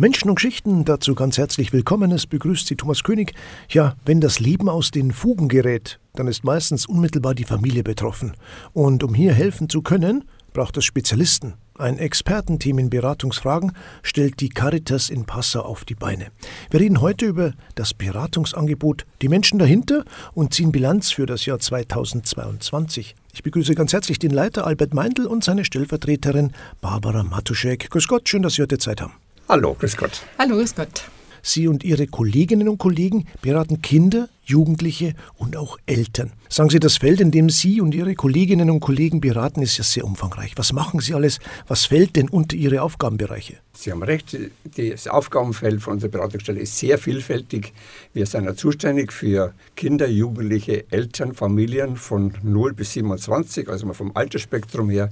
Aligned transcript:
Menschen 0.00 0.30
und 0.30 0.36
Geschichten, 0.36 0.86
dazu 0.86 1.14
ganz 1.14 1.36
herzlich 1.36 1.74
willkommen. 1.74 2.10
Es 2.10 2.26
begrüßt 2.26 2.66
Sie 2.66 2.74
Thomas 2.74 3.02
König. 3.02 3.34
Ja, 3.68 3.96
wenn 4.06 4.22
das 4.22 4.40
Leben 4.40 4.70
aus 4.70 4.90
den 4.90 5.12
Fugen 5.12 5.46
gerät, 5.46 6.00
dann 6.14 6.26
ist 6.26 6.42
meistens 6.42 6.86
unmittelbar 6.86 7.34
die 7.34 7.44
Familie 7.44 7.82
betroffen. 7.82 8.32
Und 8.72 9.04
um 9.04 9.12
hier 9.12 9.34
helfen 9.34 9.68
zu 9.68 9.82
können, 9.82 10.24
braucht 10.54 10.78
es 10.78 10.86
Spezialisten. 10.86 11.52
Ein 11.76 11.98
Expertenteam 11.98 12.78
in 12.78 12.88
Beratungsfragen 12.88 13.72
stellt 14.02 14.40
die 14.40 14.48
Caritas 14.48 15.10
in 15.10 15.26
Passau 15.26 15.60
auf 15.60 15.84
die 15.84 15.96
Beine. 15.96 16.28
Wir 16.70 16.80
reden 16.80 17.02
heute 17.02 17.26
über 17.26 17.52
das 17.74 17.92
Beratungsangebot, 17.92 19.04
die 19.20 19.28
Menschen 19.28 19.58
dahinter 19.58 20.06
und 20.32 20.54
ziehen 20.54 20.72
Bilanz 20.72 21.10
für 21.10 21.26
das 21.26 21.44
Jahr 21.44 21.58
2022. 21.58 23.16
Ich 23.34 23.42
begrüße 23.42 23.74
ganz 23.74 23.92
herzlich 23.92 24.18
den 24.18 24.30
Leiter 24.30 24.66
Albert 24.66 24.94
Meindl 24.94 25.26
und 25.26 25.44
seine 25.44 25.66
Stellvertreterin 25.66 26.52
Barbara 26.80 27.22
Matuschek. 27.22 27.90
Grüß 27.90 28.08
Gott, 28.08 28.30
schön, 28.30 28.40
dass 28.40 28.54
Sie 28.54 28.62
heute 28.62 28.78
Zeit 28.78 29.02
haben. 29.02 29.12
Hallo, 29.50 29.74
grüß 29.74 29.96
Gott. 29.96 30.22
Hallo, 30.38 30.54
grüß 30.54 30.76
Gott. 30.76 31.10
Sie 31.42 31.66
und 31.66 31.82
Ihre 31.82 32.06
Kolleginnen 32.06 32.68
und 32.68 32.78
Kollegen 32.78 33.26
beraten 33.42 33.82
Kinder, 33.82 34.28
Jugendliche 34.44 35.14
und 35.38 35.56
auch 35.56 35.76
Eltern. 35.86 36.30
Sagen 36.48 36.70
Sie, 36.70 36.78
das 36.78 36.98
Feld, 36.98 37.20
in 37.20 37.32
dem 37.32 37.50
Sie 37.50 37.80
und 37.80 37.92
Ihre 37.92 38.14
Kolleginnen 38.14 38.70
und 38.70 38.78
Kollegen 38.78 39.20
beraten, 39.20 39.60
ist 39.60 39.76
ja 39.76 39.82
sehr 39.82 40.04
umfangreich. 40.04 40.52
Was 40.54 40.72
machen 40.72 41.00
Sie 41.00 41.14
alles? 41.14 41.40
Was 41.66 41.86
fällt 41.86 42.14
denn 42.14 42.28
unter 42.28 42.54
Ihre 42.54 42.82
Aufgabenbereiche? 42.82 43.56
Sie 43.72 43.90
haben 43.90 44.04
recht, 44.04 44.38
das 44.76 45.08
Aufgabenfeld 45.08 45.82
von 45.82 45.94
unserer 45.94 46.12
Beratungsstelle 46.12 46.60
ist 46.60 46.78
sehr 46.78 46.98
vielfältig. 46.98 47.72
Wir 48.12 48.26
sind 48.26 48.44
ja 48.44 48.54
zuständig 48.54 49.12
für 49.12 49.52
Kinder, 49.74 50.06
Jugendliche, 50.06 50.84
Eltern, 50.92 51.34
Familien 51.34 51.96
von 51.96 52.34
0 52.44 52.72
bis 52.74 52.92
27, 52.92 53.68
also 53.68 53.86
mal 53.86 53.94
vom 53.94 54.12
Altersspektrum 54.14 54.90
her. 54.90 55.08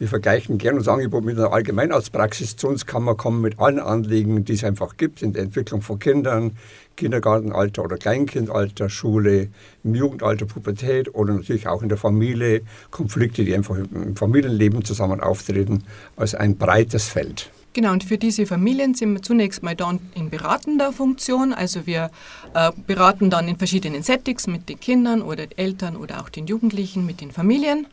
Wir 0.00 0.08
vergleichen 0.08 0.58
gerne 0.58 0.78
unser 0.78 0.94
Angebot 0.94 1.24
mit 1.24 1.38
einer 1.38 1.52
Allgemeinarztpraxis. 1.52 2.56
Zu 2.56 2.66
uns 2.66 2.84
kann 2.84 3.04
man 3.04 3.16
kommen 3.16 3.40
mit 3.40 3.60
allen 3.60 3.78
Anliegen, 3.78 4.44
die 4.44 4.54
es 4.54 4.64
einfach 4.64 4.96
gibt 4.96 5.22
in 5.22 5.32
der 5.32 5.44
Entwicklung 5.44 5.82
von 5.82 6.00
Kindern, 6.00 6.56
Kindergartenalter 6.96 7.84
oder 7.84 7.96
Kleinkindalter, 7.96 8.88
Schule, 8.88 9.50
im 9.84 9.94
Jugendalter, 9.94 10.46
Pubertät 10.46 11.14
oder 11.14 11.34
natürlich 11.34 11.68
auch 11.68 11.80
in 11.80 11.88
der 11.88 11.98
Familie, 11.98 12.62
Konflikte, 12.90 13.44
die 13.44 13.54
einfach 13.54 13.76
im 13.76 14.16
Familienleben 14.16 14.84
zusammen 14.84 15.20
auftreten, 15.20 15.84
also 16.16 16.38
ein 16.38 16.56
breites 16.56 17.08
Feld. 17.08 17.50
Genau, 17.72 17.92
und 17.92 18.02
für 18.02 18.18
diese 18.18 18.46
Familien 18.46 18.94
sind 18.94 19.12
wir 19.14 19.22
zunächst 19.22 19.62
mal 19.62 19.76
dann 19.76 20.00
in 20.16 20.28
beratender 20.28 20.92
Funktion. 20.92 21.52
Also 21.52 21.86
wir 21.86 22.10
äh, 22.54 22.72
beraten 22.86 23.30
dann 23.30 23.46
in 23.46 23.58
verschiedenen 23.58 24.02
Settings 24.02 24.48
mit 24.48 24.68
den 24.68 24.80
Kindern 24.80 25.22
oder 25.22 25.44
Eltern 25.56 25.96
oder 25.96 26.20
auch 26.20 26.30
den 26.30 26.48
Jugendlichen, 26.48 27.06
mit 27.06 27.20
den 27.20 27.30
Familien. 27.30 27.86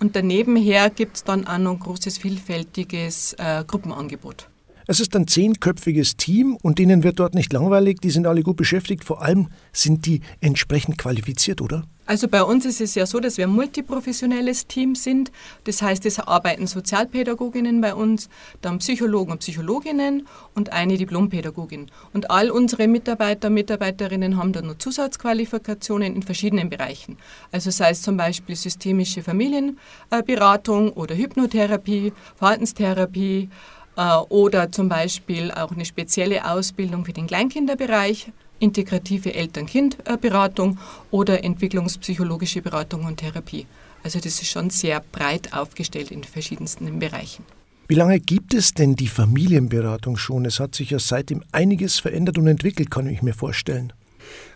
Und 0.00 0.14
daneben 0.14 0.56
her 0.56 0.90
gibt 0.90 1.16
es 1.16 1.24
dann 1.24 1.46
auch 1.46 1.58
noch 1.58 1.72
ein 1.72 1.78
großes, 1.80 2.18
vielfältiges 2.18 3.34
äh, 3.38 3.64
Gruppenangebot. 3.66 4.48
Es 4.86 5.00
ist 5.00 5.14
ein 5.14 5.26
zehnköpfiges 5.26 6.16
Team 6.16 6.56
und 6.62 6.78
denen 6.78 7.02
wird 7.02 7.18
dort 7.18 7.34
nicht 7.34 7.52
langweilig, 7.52 7.98
die 8.00 8.10
sind 8.10 8.26
alle 8.26 8.42
gut 8.42 8.56
beschäftigt, 8.56 9.04
vor 9.04 9.22
allem 9.22 9.48
sind 9.72 10.06
die 10.06 10.22
entsprechend 10.40 10.96
qualifiziert, 10.96 11.60
oder? 11.60 11.84
Also 12.08 12.26
bei 12.26 12.42
uns 12.42 12.64
ist 12.64 12.80
es 12.80 12.94
ja 12.94 13.04
so, 13.04 13.20
dass 13.20 13.36
wir 13.36 13.46
ein 13.46 13.52
multiprofessionelles 13.52 14.66
Team 14.66 14.94
sind. 14.94 15.30
Das 15.64 15.82
heißt, 15.82 16.06
es 16.06 16.18
arbeiten 16.18 16.66
Sozialpädagoginnen 16.66 17.82
bei 17.82 17.94
uns, 17.94 18.30
dann 18.62 18.78
Psychologen 18.78 19.32
und 19.32 19.40
Psychologinnen 19.40 20.26
und 20.54 20.72
eine 20.72 20.96
Diplompädagogin. 20.96 21.90
Und 22.14 22.30
all 22.30 22.50
unsere 22.50 22.88
Mitarbeiter, 22.88 23.50
Mitarbeiterinnen 23.50 24.38
haben 24.38 24.54
dann 24.54 24.68
noch 24.68 24.78
Zusatzqualifikationen 24.78 26.16
in 26.16 26.22
verschiedenen 26.22 26.70
Bereichen. 26.70 27.18
Also 27.52 27.70
sei 27.70 27.90
es 27.90 28.00
zum 28.00 28.16
Beispiel 28.16 28.56
systemische 28.56 29.22
Familienberatung 29.22 30.94
oder 30.94 31.14
Hypnotherapie, 31.14 32.14
Verhaltenstherapie, 32.36 33.50
äh, 33.98 34.16
oder 34.30 34.72
zum 34.72 34.88
Beispiel 34.88 35.50
auch 35.50 35.72
eine 35.72 35.84
spezielle 35.84 36.50
Ausbildung 36.50 37.04
für 37.04 37.12
den 37.12 37.26
Kleinkinderbereich, 37.26 38.32
integrative 38.58 39.34
Eltern-Kind-Beratung 39.34 40.78
oder 41.10 41.44
entwicklungspsychologische 41.44 42.62
Beratung 42.62 43.04
und 43.04 43.18
Therapie. 43.18 43.66
Also 44.02 44.18
das 44.18 44.40
ist 44.40 44.50
schon 44.50 44.70
sehr 44.70 45.02
breit 45.12 45.52
aufgestellt 45.52 46.10
in 46.10 46.24
verschiedensten 46.24 46.98
Bereichen. 46.98 47.44
Wie 47.88 47.94
lange 47.94 48.20
gibt 48.20 48.52
es 48.52 48.74
denn 48.74 48.96
die 48.96 49.08
Familienberatung 49.08 50.18
schon? 50.18 50.44
Es 50.44 50.60
hat 50.60 50.74
sich 50.74 50.90
ja 50.90 50.98
seitdem 50.98 51.42
einiges 51.52 51.98
verändert 51.98 52.36
und 52.36 52.46
entwickelt, 52.46 52.90
kann 52.90 53.08
ich 53.08 53.22
mir 53.22 53.32
vorstellen. 53.32 53.92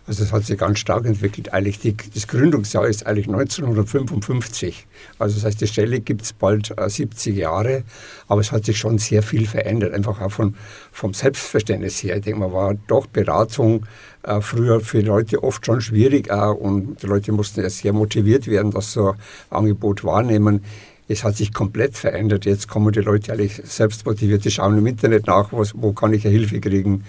Also 0.05 0.23
es 0.23 0.33
hat 0.33 0.45
sich 0.45 0.57
ganz 0.57 0.79
stark 0.79 1.05
entwickelt. 1.05 1.53
Eigentlich 1.53 1.79
die, 1.79 1.95
das 2.13 2.27
Gründungsjahr 2.27 2.87
ist 2.87 3.07
eigentlich 3.07 3.27
1955. 3.27 4.85
Also 5.17 5.35
das 5.35 5.45
heißt, 5.45 5.61
die 5.61 5.67
Stelle 5.67 6.01
gibt 6.01 6.23
es 6.23 6.33
bald 6.33 6.77
äh, 6.77 6.89
70 6.89 7.35
Jahre, 7.35 7.83
aber 8.27 8.41
es 8.41 8.51
hat 8.51 8.65
sich 8.65 8.77
schon 8.77 8.97
sehr 8.97 9.23
viel 9.23 9.47
verändert, 9.47 9.93
einfach 9.93 10.19
auch 10.19 10.31
von, 10.31 10.55
vom 10.91 11.13
Selbstverständnis 11.13 12.03
her. 12.03 12.17
Ich 12.17 12.23
denke 12.23 12.39
mal, 12.39 12.51
war 12.51 12.73
doch 12.87 13.07
Beratung 13.07 13.85
äh, 14.23 14.41
früher 14.41 14.81
für 14.81 14.99
die 14.99 15.07
Leute 15.07 15.41
oft 15.41 15.65
schon 15.65 15.79
schwierig 15.79 16.29
auch 16.31 16.55
und 16.55 17.01
die 17.01 17.07
Leute 17.07 17.31
mussten 17.31 17.61
ja 17.61 17.69
sehr 17.69 17.93
motiviert 17.93 18.47
werden, 18.47 18.71
dass 18.71 18.91
so 18.91 19.11
ein 19.11 19.17
Angebot 19.49 20.03
wahrnehmen. 20.03 20.63
Es 21.07 21.23
hat 21.23 21.35
sich 21.35 21.53
komplett 21.53 21.97
verändert. 21.97 22.45
Jetzt 22.45 22.67
kommen 22.67 22.91
die 22.93 23.01
Leute 23.01 23.33
eigentlich 23.33 23.61
selbst 23.65 24.05
motiviert, 24.05 24.45
die 24.45 24.51
schauen 24.51 24.77
im 24.77 24.87
Internet 24.87 25.27
nach, 25.27 25.51
was, 25.51 25.73
wo 25.75 25.91
kann 25.91 26.13
ich 26.13 26.23
Hilfe 26.23 26.59
kriegen. 26.61 27.03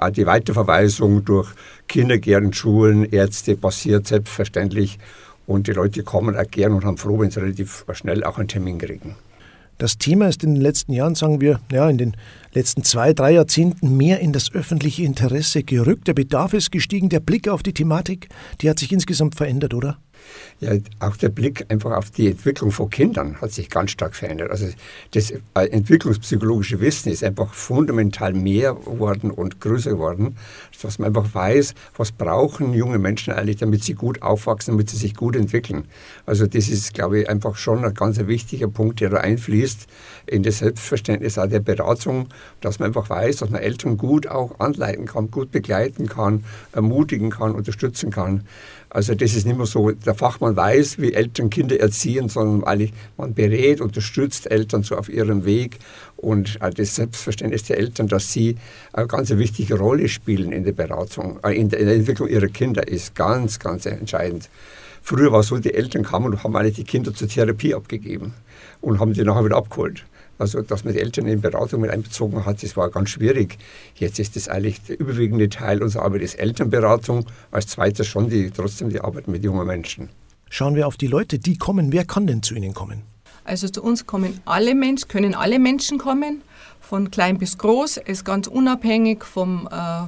Äh, 0.00 0.12
die 0.12 0.26
Weiterverweisung 0.26 1.24
durch 1.24 1.48
Kindergärten, 1.88 2.52
Schulen, 2.52 3.04
Ärzte 3.04 3.56
passiert 3.56 4.06
selbstverständlich. 4.06 4.98
Und 5.46 5.66
die 5.66 5.72
Leute 5.72 6.04
kommen 6.04 6.36
auch 6.36 6.48
gern 6.48 6.72
und 6.72 6.84
haben 6.84 6.96
froh, 6.96 7.18
wenn 7.18 7.30
sie 7.30 7.40
relativ 7.40 7.84
schnell 7.92 8.22
auch 8.22 8.38
einen 8.38 8.46
Termin 8.46 8.78
kriegen. 8.78 9.16
Das 9.78 9.96
Thema 9.96 10.28
ist 10.28 10.44
in 10.44 10.54
den 10.54 10.62
letzten 10.62 10.92
Jahren, 10.92 11.14
sagen 11.14 11.40
wir, 11.40 11.58
ja, 11.72 11.88
in 11.88 11.96
den 11.96 12.14
letzten 12.52 12.84
zwei, 12.84 13.14
drei 13.14 13.32
Jahrzehnten 13.32 13.96
mehr 13.96 14.20
in 14.20 14.32
das 14.32 14.52
öffentliche 14.52 15.04
Interesse 15.04 15.62
gerückt. 15.62 16.06
Der 16.06 16.12
Bedarf 16.12 16.52
ist 16.52 16.70
gestiegen, 16.70 17.08
der 17.08 17.20
Blick 17.20 17.48
auf 17.48 17.62
die 17.62 17.72
Thematik, 17.72 18.28
die 18.60 18.68
hat 18.68 18.78
sich 18.78 18.92
insgesamt 18.92 19.36
verändert, 19.36 19.72
oder? 19.72 19.96
Ja, 20.60 20.72
auch 20.98 21.16
der 21.16 21.30
Blick 21.30 21.64
einfach 21.68 21.92
auf 21.92 22.10
die 22.10 22.28
Entwicklung 22.28 22.70
von 22.70 22.90
Kindern 22.90 23.40
hat 23.40 23.50
sich 23.50 23.70
ganz 23.70 23.92
stark 23.92 24.14
verändert. 24.14 24.50
Also 24.50 24.68
das 25.12 25.30
äh, 25.30 25.40
entwicklungspsychologische 25.54 26.80
Wissen 26.80 27.10
ist 27.10 27.24
einfach 27.24 27.54
fundamental 27.54 28.34
mehr 28.34 28.74
geworden 28.74 29.30
und 29.30 29.60
größer 29.60 29.92
geworden, 29.92 30.36
dass 30.82 30.98
man 30.98 31.08
einfach 31.08 31.34
weiß, 31.34 31.74
was 31.96 32.12
brauchen 32.12 32.74
junge 32.74 32.98
Menschen 32.98 33.32
eigentlich, 33.32 33.56
damit 33.56 33.84
sie 33.84 33.94
gut 33.94 34.20
aufwachsen, 34.20 34.74
damit 34.74 34.90
sie 34.90 34.98
sich 34.98 35.14
gut 35.14 35.34
entwickeln. 35.34 35.84
Also 36.26 36.46
das 36.46 36.68
ist, 36.68 36.92
glaube 36.92 37.20
ich, 37.20 37.28
einfach 37.30 37.56
schon 37.56 37.82
ein 37.82 37.94
ganz 37.94 38.18
wichtiger 38.18 38.68
Punkt, 38.68 39.00
der 39.00 39.08
da 39.08 39.16
einfließt 39.18 39.86
in 40.26 40.42
das 40.42 40.58
Selbstverständnis 40.58 41.38
auch 41.38 41.46
der 41.46 41.60
Beratung, 41.60 42.28
dass 42.60 42.78
man 42.78 42.88
einfach 42.88 43.08
weiß, 43.08 43.38
dass 43.38 43.50
man 43.50 43.62
Eltern 43.62 43.96
gut 43.96 44.26
auch 44.26 44.60
anleiten 44.60 45.06
kann, 45.06 45.30
gut 45.30 45.50
begleiten 45.50 46.06
kann, 46.06 46.44
ermutigen 46.72 47.30
kann, 47.30 47.52
unterstützen 47.52 48.10
kann. 48.10 48.46
Also 48.92 49.14
das 49.14 49.34
ist 49.34 49.46
nicht 49.46 49.56
mehr 49.56 49.66
so, 49.66 49.92
der 49.92 50.14
Fachmann 50.16 50.56
weiß, 50.56 50.98
wie 50.98 51.14
Eltern 51.14 51.48
Kinder 51.48 51.78
erziehen, 51.78 52.28
sondern 52.28 52.64
eigentlich 52.64 52.92
man 53.16 53.34
berät, 53.34 53.80
unterstützt 53.80 54.50
Eltern 54.50 54.82
so 54.82 54.96
auf 54.96 55.08
ihrem 55.08 55.44
Weg 55.44 55.78
und 56.16 56.58
das 56.76 56.96
Selbstverständnis 56.96 57.62
der 57.62 57.78
Eltern, 57.78 58.08
dass 58.08 58.32
sie 58.32 58.56
eine 58.92 59.06
ganz 59.06 59.30
wichtige 59.30 59.78
Rolle 59.78 60.08
spielen 60.08 60.50
in 60.50 60.64
der 60.64 60.72
Beratung, 60.72 61.38
äh, 61.44 61.52
in 61.52 61.68
der 61.68 61.80
Entwicklung 61.80 62.28
ihrer 62.28 62.48
Kinder, 62.48 62.86
ist 62.86 63.14
ganz, 63.14 63.60
ganz 63.60 63.86
entscheidend. 63.86 64.48
Früher 65.02 65.30
war 65.30 65.40
es 65.40 65.46
so, 65.46 65.58
die 65.58 65.72
Eltern 65.72 66.02
kamen 66.02 66.26
und 66.26 66.42
haben 66.42 66.56
eigentlich 66.56 66.74
die 66.74 66.84
Kinder 66.84 67.14
zur 67.14 67.28
Therapie 67.28 67.74
abgegeben 67.74 68.34
und 68.80 68.98
haben 68.98 69.12
die 69.12 69.22
nachher 69.22 69.44
wieder 69.44 69.56
abgeholt. 69.56 70.04
Also, 70.40 70.62
dass 70.62 70.84
man 70.84 70.94
die 70.94 71.00
Eltern 71.00 71.26
in 71.26 71.42
Beratung 71.42 71.82
mit 71.82 71.90
einbezogen 71.90 72.46
hat, 72.46 72.62
das 72.62 72.74
war 72.74 72.88
ganz 72.88 73.10
schwierig. 73.10 73.58
Jetzt 73.96 74.18
ist 74.18 74.36
das 74.36 74.48
eigentlich 74.48 74.80
der 74.82 74.98
überwiegende 74.98 75.50
Teil 75.50 75.82
unserer 75.82 76.04
Arbeit 76.04 76.22
ist 76.22 76.36
Elternberatung, 76.36 77.26
als 77.50 77.66
zweites 77.66 78.06
schon 78.06 78.30
die, 78.30 78.50
trotzdem 78.50 78.88
die 78.88 79.00
Arbeit 79.00 79.28
mit 79.28 79.44
jungen 79.44 79.66
Menschen. 79.66 80.08
Schauen 80.48 80.76
wir 80.76 80.86
auf 80.86 80.96
die 80.96 81.08
Leute, 81.08 81.38
die 81.38 81.58
kommen. 81.58 81.92
Wer 81.92 82.06
kann 82.06 82.26
denn 82.26 82.42
zu 82.42 82.54
Ihnen 82.54 82.72
kommen? 82.72 83.02
Also 83.44 83.68
zu 83.68 83.82
uns 83.82 84.06
kommen 84.06 84.40
alle 84.46 84.74
Menschen, 84.74 85.08
können 85.08 85.34
alle 85.34 85.58
Menschen 85.58 85.98
kommen, 85.98 86.40
von 86.80 87.10
klein 87.10 87.38
bis 87.38 87.58
groß, 87.58 87.98
ist 87.98 88.24
ganz 88.24 88.46
unabhängig 88.46 89.24
vom, 89.24 89.68
äh, 89.70 89.76
äh, 89.76 90.06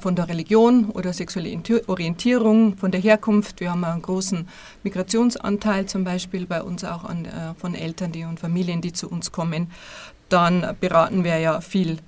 von 0.00 0.14
der 0.14 0.28
Religion 0.28 0.90
oder 0.90 1.12
sexuelle 1.12 1.58
Orientierung, 1.86 2.76
von 2.76 2.90
der 2.90 3.00
Herkunft. 3.00 3.60
Wir 3.60 3.70
haben 3.70 3.84
einen 3.84 4.02
großen 4.02 4.46
Migrationsanteil 4.82 5.86
zum 5.86 6.04
Beispiel 6.04 6.46
bei 6.46 6.62
uns 6.62 6.84
auch 6.84 7.04
an, 7.04 7.24
äh, 7.24 7.54
von 7.58 7.74
Eltern 7.74 8.12
die 8.12 8.24
und 8.24 8.38
Familien, 8.38 8.80
die 8.80 8.92
zu 8.92 9.08
uns 9.08 9.32
kommen. 9.32 9.70
Dann 10.28 10.76
beraten 10.80 11.24
wir 11.24 11.38
ja 11.38 11.60
viel, 11.60 11.98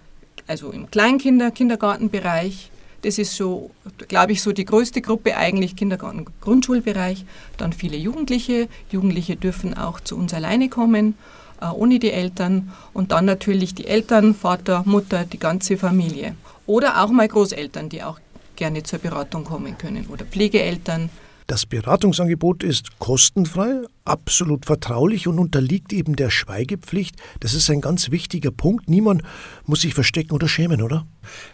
also 0.47 0.71
im 0.71 0.91
Kleinkinder-, 0.91 1.51
Kindergartenbereich. 1.51 2.71
Das 3.03 3.19
ist 3.19 3.35
so, 3.35 3.71
glaube 4.07 4.33
ich, 4.33 4.43
so 4.43 4.53
die 4.53 4.65
größte 4.65 5.01
Gruppe 5.01 5.37
eigentlich 5.37 5.75
Kindergarten, 5.75 6.27
Grundschulbereich. 6.41 7.25
Dann 7.57 7.73
viele 7.73 7.97
Jugendliche. 7.97 8.69
Jugendliche 8.91 9.37
dürfen 9.37 9.75
auch 9.77 9.99
zu 9.99 10.17
uns 10.17 10.35
alleine 10.35 10.69
kommen, 10.69 11.17
äh, 11.61 11.67
ohne 11.67 11.99
die 11.99 12.13
Eltern. 12.13 12.71
Und 12.93 13.11
dann 13.13 13.25
natürlich 13.25 13.75
die 13.75 13.87
Eltern, 13.87 14.35
Vater, 14.35 14.83
Mutter, 14.87 15.25
die 15.25 15.39
ganze 15.39 15.77
Familie. 15.77 16.37
Oder 16.73 17.05
auch 17.05 17.11
mal 17.11 17.29
Großeltern, 17.29 17.91
die 17.91 18.03
auch 18.03 18.19
gerne 18.57 18.83
zur 18.83 18.99
Beratung 18.99 19.45
kommen 19.45 19.77
können 19.77 20.07
oder 20.09 20.25
Pflegeeltern. 20.25 21.11
Das 21.47 21.67
Beratungsangebot 21.67 22.63
ist 22.63 22.99
kostenfrei, 22.99 23.83
absolut 24.05 24.67
vertraulich 24.67 25.29
und 25.29 25.39
unterliegt 25.39 25.93
eben 25.93 26.17
der 26.17 26.31
Schweigepflicht. 26.31 27.17
Das 27.41 27.55
ist 27.55 27.71
ein 27.71 27.81
ganz 27.81 28.11
wichtiger 28.11 28.51
Punkt. 28.51 28.89
Niemand 28.89 29.23
muss 29.65 29.83
sich 29.83 29.95
verstecken 29.95 30.33
oder 30.33 30.49
schämen, 30.49 30.83
oder? 30.83 31.07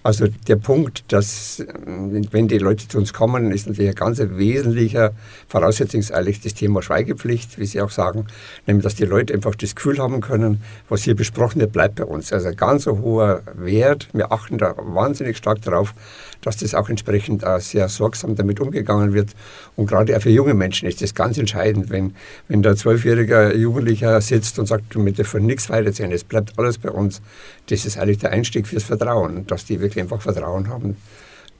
Also 0.02 0.26
der 0.46 0.56
Punkt, 0.56 1.04
dass 1.12 1.62
wenn 1.84 2.48
die 2.48 2.58
Leute 2.58 2.88
zu 2.88 2.98
uns 2.98 3.12
kommen, 3.12 3.50
ist 3.50 3.66
natürlich 3.66 3.90
ein 3.90 3.94
ganz 3.94 4.18
wesentlicher 4.18 5.12
Voraussetzung 5.46 6.02
eigentlich 6.10 6.40
das 6.40 6.54
Thema 6.54 6.82
Schweigepflicht, 6.82 7.58
wie 7.58 7.66
Sie 7.66 7.80
auch 7.80 7.90
sagen, 7.90 8.26
nämlich 8.66 8.84
dass 8.84 8.94
die 8.94 9.04
Leute 9.04 9.34
einfach 9.34 9.54
das 9.54 9.74
Gefühl 9.74 9.98
haben 9.98 10.20
können, 10.20 10.62
was 10.88 11.02
hier 11.02 11.14
besprochen 11.14 11.60
wird, 11.60 11.72
bleibt 11.72 11.96
bei 11.96 12.04
uns. 12.04 12.32
Also 12.32 12.48
ein 12.48 12.56
ganz 12.56 12.86
hoher 12.86 13.42
Wert. 13.54 14.08
Wir 14.12 14.32
achten 14.32 14.58
da 14.58 14.74
wahnsinnig 14.78 15.36
stark 15.36 15.60
darauf, 15.62 15.94
dass 16.40 16.56
das 16.56 16.74
auch 16.74 16.88
entsprechend 16.88 17.42
äh, 17.42 17.60
sehr 17.60 17.88
sorgsam 17.88 18.36
damit 18.36 18.60
umgegangen 18.60 19.12
wird. 19.12 19.30
Und 19.76 19.86
gerade 19.86 20.16
auch 20.16 20.22
für 20.22 20.30
junge 20.30 20.54
Menschen 20.54 20.88
ist 20.88 21.02
das 21.02 21.14
ganz 21.14 21.36
entscheidend, 21.36 21.90
wenn, 21.90 22.14
wenn 22.46 22.62
da 22.62 22.76
zwölfjähriger 22.76 23.54
Jugendlicher 23.56 24.20
sitzt 24.20 24.58
und 24.58 24.66
sagt, 24.66 24.94
du 24.94 25.00
mir 25.00 25.12
dürfen 25.12 25.46
nichts 25.46 25.68
weiterzählen, 25.68 26.12
es 26.12 26.24
bleibt 26.24 26.58
alles 26.58 26.78
bei 26.78 26.90
uns. 26.90 27.20
Das 27.66 27.84
ist 27.84 27.98
eigentlich 27.98 28.18
der 28.18 28.30
Einstieg 28.30 28.66
fürs 28.66 28.84
Vertrauen, 28.84 29.46
dass 29.46 29.64
die 29.64 29.80
wirklich 29.80 30.02
einfach 30.02 30.22
Vertrauen 30.22 30.68
haben, 30.68 30.96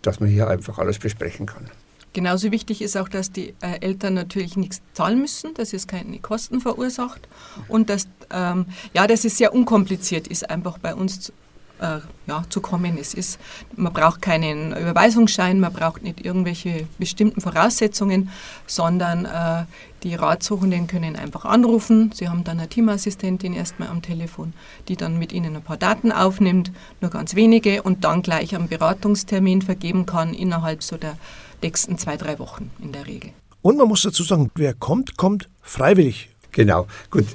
dass 0.02 0.20
man 0.20 0.28
hier 0.28 0.48
einfach 0.48 0.78
alles 0.78 0.98
besprechen 0.98 1.46
kann. 1.46 1.70
Genauso 2.14 2.50
wichtig 2.50 2.80
ist 2.80 2.96
auch, 2.96 3.08
dass 3.08 3.32
die 3.32 3.54
äh, 3.60 3.80
Eltern 3.80 4.14
natürlich 4.14 4.56
nichts 4.56 4.80
zahlen 4.94 5.20
müssen, 5.20 5.52
dass 5.54 5.72
es 5.72 5.86
keine 5.86 6.18
Kosten 6.18 6.60
verursacht 6.60 7.28
und 7.68 7.90
dass, 7.90 8.08
ähm, 8.32 8.66
ja, 8.94 9.06
dass 9.06 9.24
es 9.24 9.36
sehr 9.36 9.52
unkompliziert 9.52 10.26
ist, 10.26 10.48
einfach 10.48 10.78
bei 10.78 10.94
uns 10.94 11.32
äh, 11.80 11.98
ja, 12.26 12.44
zu 12.48 12.60
kommen. 12.60 12.98
Es 12.98 13.14
ist, 13.14 13.38
man 13.76 13.92
braucht 13.92 14.22
keinen 14.22 14.72
Überweisungsschein, 14.72 15.60
man 15.60 15.72
braucht 15.72 16.02
nicht 16.02 16.24
irgendwelche 16.24 16.86
bestimmten 16.98 17.40
Voraussetzungen, 17.40 18.30
sondern 18.66 19.24
äh, 19.24 19.64
die 20.02 20.14
Ratsuchenden 20.14 20.86
können 20.86 21.16
einfach 21.16 21.44
anrufen. 21.44 22.10
Sie 22.14 22.28
haben 22.28 22.44
dann 22.44 22.58
eine 22.58 22.68
Teamassistentin 22.68 23.52
erstmal 23.52 23.88
am 23.88 24.02
Telefon, 24.02 24.52
die 24.88 24.96
dann 24.96 25.18
mit 25.18 25.32
ihnen 25.32 25.56
ein 25.56 25.62
paar 25.62 25.76
Daten 25.76 26.12
aufnimmt, 26.12 26.70
nur 27.00 27.10
ganz 27.10 27.34
wenige, 27.34 27.82
und 27.82 28.04
dann 28.04 28.22
gleich 28.22 28.54
einen 28.54 28.68
Beratungstermin 28.68 29.62
vergeben 29.62 30.06
kann 30.06 30.34
innerhalb 30.34 30.82
so 30.82 30.96
der 30.96 31.16
nächsten 31.62 31.98
zwei, 31.98 32.16
drei 32.16 32.38
Wochen 32.38 32.70
in 32.80 32.92
der 32.92 33.06
Regel. 33.06 33.30
Und 33.62 33.76
man 33.76 33.88
muss 33.88 34.02
dazu 34.02 34.22
sagen, 34.22 34.50
wer 34.54 34.74
kommt, 34.74 35.16
kommt 35.16 35.48
freiwillig. 35.62 36.30
Genau, 36.52 36.86
gut, 37.10 37.26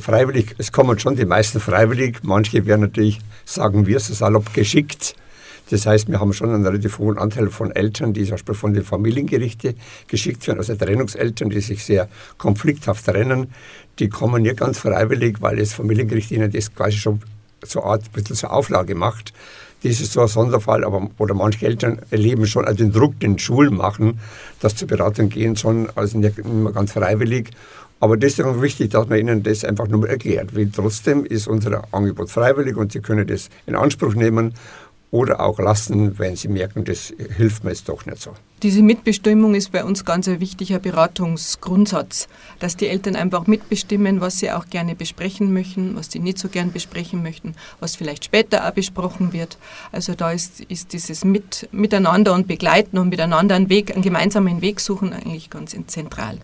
freiwillig, 0.00 0.54
es 0.58 0.70
kommen 0.70 0.98
schon 0.98 1.16
die 1.16 1.24
meisten 1.24 1.60
freiwillig, 1.60 2.18
manche 2.22 2.64
werden 2.64 2.82
natürlich, 2.82 3.18
sagen 3.44 3.86
wir 3.86 3.98
so 3.98 4.14
salopp, 4.14 4.54
geschickt. 4.54 5.16
Das 5.70 5.86
heißt, 5.86 6.08
wir 6.08 6.20
haben 6.20 6.32
schon 6.32 6.50
einen 6.50 6.66
relativ 6.66 6.98
hohen 6.98 7.18
Anteil 7.18 7.48
von 7.48 7.70
Eltern, 7.70 8.12
die 8.12 8.24
zum 8.24 8.32
Beispiel 8.32 8.54
von 8.54 8.74
den 8.74 8.84
Familiengerichten 8.84 9.74
geschickt 10.08 10.46
werden, 10.46 10.58
also 10.58 10.74
Trennungseltern, 10.74 11.50
die 11.50 11.60
sich 11.60 11.84
sehr 11.84 12.08
konflikthaft 12.38 13.06
trennen, 13.06 13.52
die 13.98 14.08
kommen 14.08 14.42
nicht 14.42 14.56
ganz 14.56 14.78
freiwillig, 14.78 15.40
weil 15.40 15.56
das 15.56 15.72
Familiengericht 15.72 16.30
ihnen 16.30 16.50
das 16.50 16.74
quasi 16.74 16.96
schon 16.96 17.20
so 17.64 17.82
eine 17.82 17.92
Art 17.92 18.02
ein 18.04 18.12
bisschen 18.12 18.36
zur 18.36 18.52
Auflage 18.52 18.94
macht. 18.94 19.32
Das 19.82 20.00
ist 20.00 20.12
so 20.12 20.20
ein 20.20 20.28
Sonderfall, 20.28 20.84
aber 20.84 21.10
oder 21.18 21.34
manche 21.34 21.66
Eltern 21.66 22.00
erleben 22.10 22.46
schon 22.46 22.64
also 22.64 22.84
den 22.84 22.92
Druck, 22.92 23.18
den 23.18 23.38
Schulen 23.38 23.74
machen, 23.74 24.20
dass 24.60 24.76
zur 24.76 24.86
Beratung 24.86 25.28
gehen, 25.28 25.56
schon 25.56 25.88
also 25.96 26.18
nicht 26.18 26.38
immer 26.38 26.72
ganz 26.72 26.92
freiwillig. 26.92 27.50
Aber 27.98 28.16
auch 28.16 28.62
wichtig, 28.62 28.90
dass 28.90 29.08
man 29.08 29.18
Ihnen 29.20 29.44
das 29.44 29.64
einfach 29.64 29.86
nur 29.86 30.08
erklärt. 30.08 30.56
Weil 30.56 30.68
trotzdem 30.74 31.24
ist 31.24 31.46
unser 31.46 31.84
Angebot 31.92 32.30
freiwillig 32.30 32.76
und 32.76 32.90
Sie 32.90 33.00
können 33.00 33.26
das 33.28 33.48
in 33.66 33.76
Anspruch 33.76 34.14
nehmen 34.14 34.54
oder 35.12 35.40
auch 35.40 35.60
lassen, 35.60 36.18
wenn 36.18 36.34
Sie 36.36 36.48
merken, 36.48 36.84
das 36.84 37.12
hilft 37.36 37.62
mir 37.62 37.70
jetzt 37.70 37.88
doch 37.88 38.06
nicht 38.06 38.20
so. 38.20 38.32
Diese 38.62 38.80
Mitbestimmung 38.80 39.54
ist 39.54 39.70
bei 39.72 39.84
uns 39.84 40.04
ganz 40.04 40.26
ein 40.26 40.40
wichtiger 40.40 40.78
Beratungsgrundsatz, 40.78 42.28
dass 42.60 42.76
die 42.76 42.88
Eltern 42.88 43.14
einfach 43.14 43.46
mitbestimmen, 43.46 44.20
was 44.20 44.38
sie 44.38 44.50
auch 44.50 44.68
gerne 44.70 44.94
besprechen 44.94 45.52
möchten, 45.52 45.96
was 45.96 46.10
sie 46.10 46.18
nicht 46.18 46.38
so 46.38 46.48
gern 46.48 46.72
besprechen 46.72 47.22
möchten, 47.22 47.54
was 47.78 47.94
vielleicht 47.94 48.24
später 48.24 48.66
auch 48.66 48.72
besprochen 48.72 49.32
wird. 49.32 49.58
Also 49.90 50.14
da 50.14 50.32
ist, 50.32 50.60
ist 50.60 50.92
dieses 50.94 51.24
Mit, 51.24 51.68
Miteinander 51.72 52.32
und 52.32 52.46
Begleiten 52.46 52.96
und 52.96 53.10
miteinander 53.10 53.54
einen 53.54 53.68
Weg, 53.68 53.92
einen 53.92 54.02
gemeinsamen 54.02 54.62
Weg 54.62 54.80
suchen 54.80 55.12
eigentlich 55.12 55.50
ganz 55.50 55.76
zentral. 55.88 56.38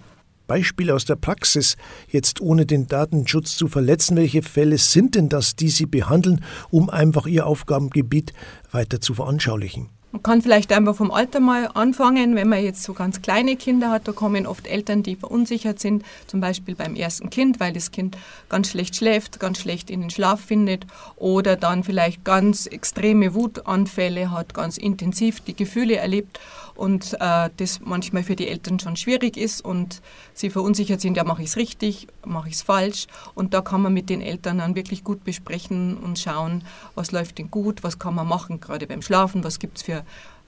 Beispiele 0.49 0.93
aus 0.93 1.05
der 1.05 1.15
Praxis, 1.15 1.77
jetzt 2.09 2.41
ohne 2.41 2.67
den 2.67 2.89
Datenschutz 2.89 3.57
zu 3.57 3.69
verletzen. 3.69 4.17
Welche 4.17 4.43
Fälle 4.43 4.79
sind 4.79 5.15
denn 5.15 5.29
das, 5.29 5.55
die 5.55 5.69
Sie 5.69 5.87
behandeln, 5.87 6.45
um 6.71 6.91
einfach 6.91 7.27
Ihr 7.27 7.47
Aufgabengebiet 7.47 8.33
weiter 8.73 9.01
zu 9.01 9.15
veranschaulichen? 9.15 9.91
Man 10.11 10.23
kann 10.23 10.41
vielleicht 10.41 10.73
einfach 10.73 10.97
vom 10.97 11.11
Alter 11.11 11.39
mal 11.39 11.69
anfangen, 11.75 12.35
wenn 12.35 12.49
man 12.49 12.65
jetzt 12.65 12.83
so 12.83 12.95
ganz 12.95 13.21
kleine 13.21 13.57
Kinder 13.57 13.91
hat, 13.91 14.09
da 14.09 14.13
kommen 14.13 14.47
oft 14.47 14.67
Eltern, 14.67 15.03
die 15.03 15.17
verunsichert 15.17 15.81
sind, 15.81 16.03
zum 16.27 16.41
Beispiel 16.41 16.75
beim 16.75 16.95
ersten 16.95 17.29
Kind, 17.29 17.61
weil 17.61 17.75
das 17.75 17.91
Kind 17.91 18.17
ganz 18.49 18.71
schlecht 18.71 18.97
schläft, 18.97 19.39
ganz 19.39 19.61
schlecht 19.61 19.91
in 19.91 20.01
den 20.01 20.09
Schlaf 20.09 20.41
findet 20.41 20.87
oder 21.17 21.57
dann 21.57 21.85
vielleicht 21.85 22.25
ganz 22.25 22.65
extreme 22.65 23.35
Wutanfälle 23.35 24.31
hat, 24.31 24.55
ganz 24.55 24.79
intensiv 24.79 25.41
die 25.41 25.55
Gefühle 25.55 25.97
erlebt 25.97 26.41
und 26.79 27.15
äh, 27.21 27.51
das 27.57 27.81
manchmal 27.81 28.23
für 28.23 28.37
die 28.37 28.47
Eltern 28.47 28.79
schon 28.79 28.97
schwierig 28.97 29.37
ist 29.37 29.65
und 29.65 30.01
sie 30.33 30.49
verunsichert 30.49 31.01
sind, 31.01 31.17
ja, 31.17 31.25
mache 31.25 31.43
ich 31.43 31.49
es 31.49 31.57
richtig, 31.57 32.07
mache 32.25 32.49
ich 32.49 32.55
es 32.55 32.63
falsch. 32.63 33.09
Und 33.35 33.53
da 33.53 33.63
kann 33.63 33.83
man 33.83 33.93
mit 33.93 34.09
den 34.09 34.21
Eltern 34.21 34.59
dann 34.59 34.77
wirklich 34.77 35.03
gut 35.03 35.25
besprechen 35.25 35.99
und 35.99 36.21
schauen, 36.21 36.63
was 36.95 37.11
läuft 37.11 37.39
denn 37.39 37.51
gut, 37.51 37.83
was 37.83 37.99
kann 37.99 38.15
man 38.15 38.29
machen, 38.29 38.61
gerade 38.61 38.87
beim 38.87 39.03
Schlafen, 39.03 39.43
was 39.43 39.59
gibt 39.59 39.79
es 39.79 39.83
für 39.83 40.05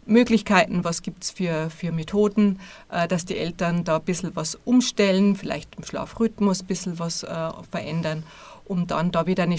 Möglichkeiten, 0.07 0.85
was 0.85 1.03
gibt 1.03 1.25
es 1.25 1.31
für, 1.31 1.69
für 1.69 1.91
Methoden, 1.91 2.61
äh, 2.91 3.09
dass 3.09 3.25
die 3.25 3.37
Eltern 3.37 3.85
da 3.85 3.97
ein 3.97 4.05
bisschen 4.05 4.35
was 4.37 4.57
umstellen, 4.65 5.35
vielleicht 5.35 5.75
im 5.77 5.85
Schlafrhythmus 5.85 6.63
ein 6.63 6.67
bisschen 6.67 6.99
was 7.01 7.25
äh, 7.25 7.51
verändern 7.71 8.23
um 8.71 8.87
dann 8.87 9.11
da 9.11 9.27
wieder 9.27 9.43
eine 9.43 9.57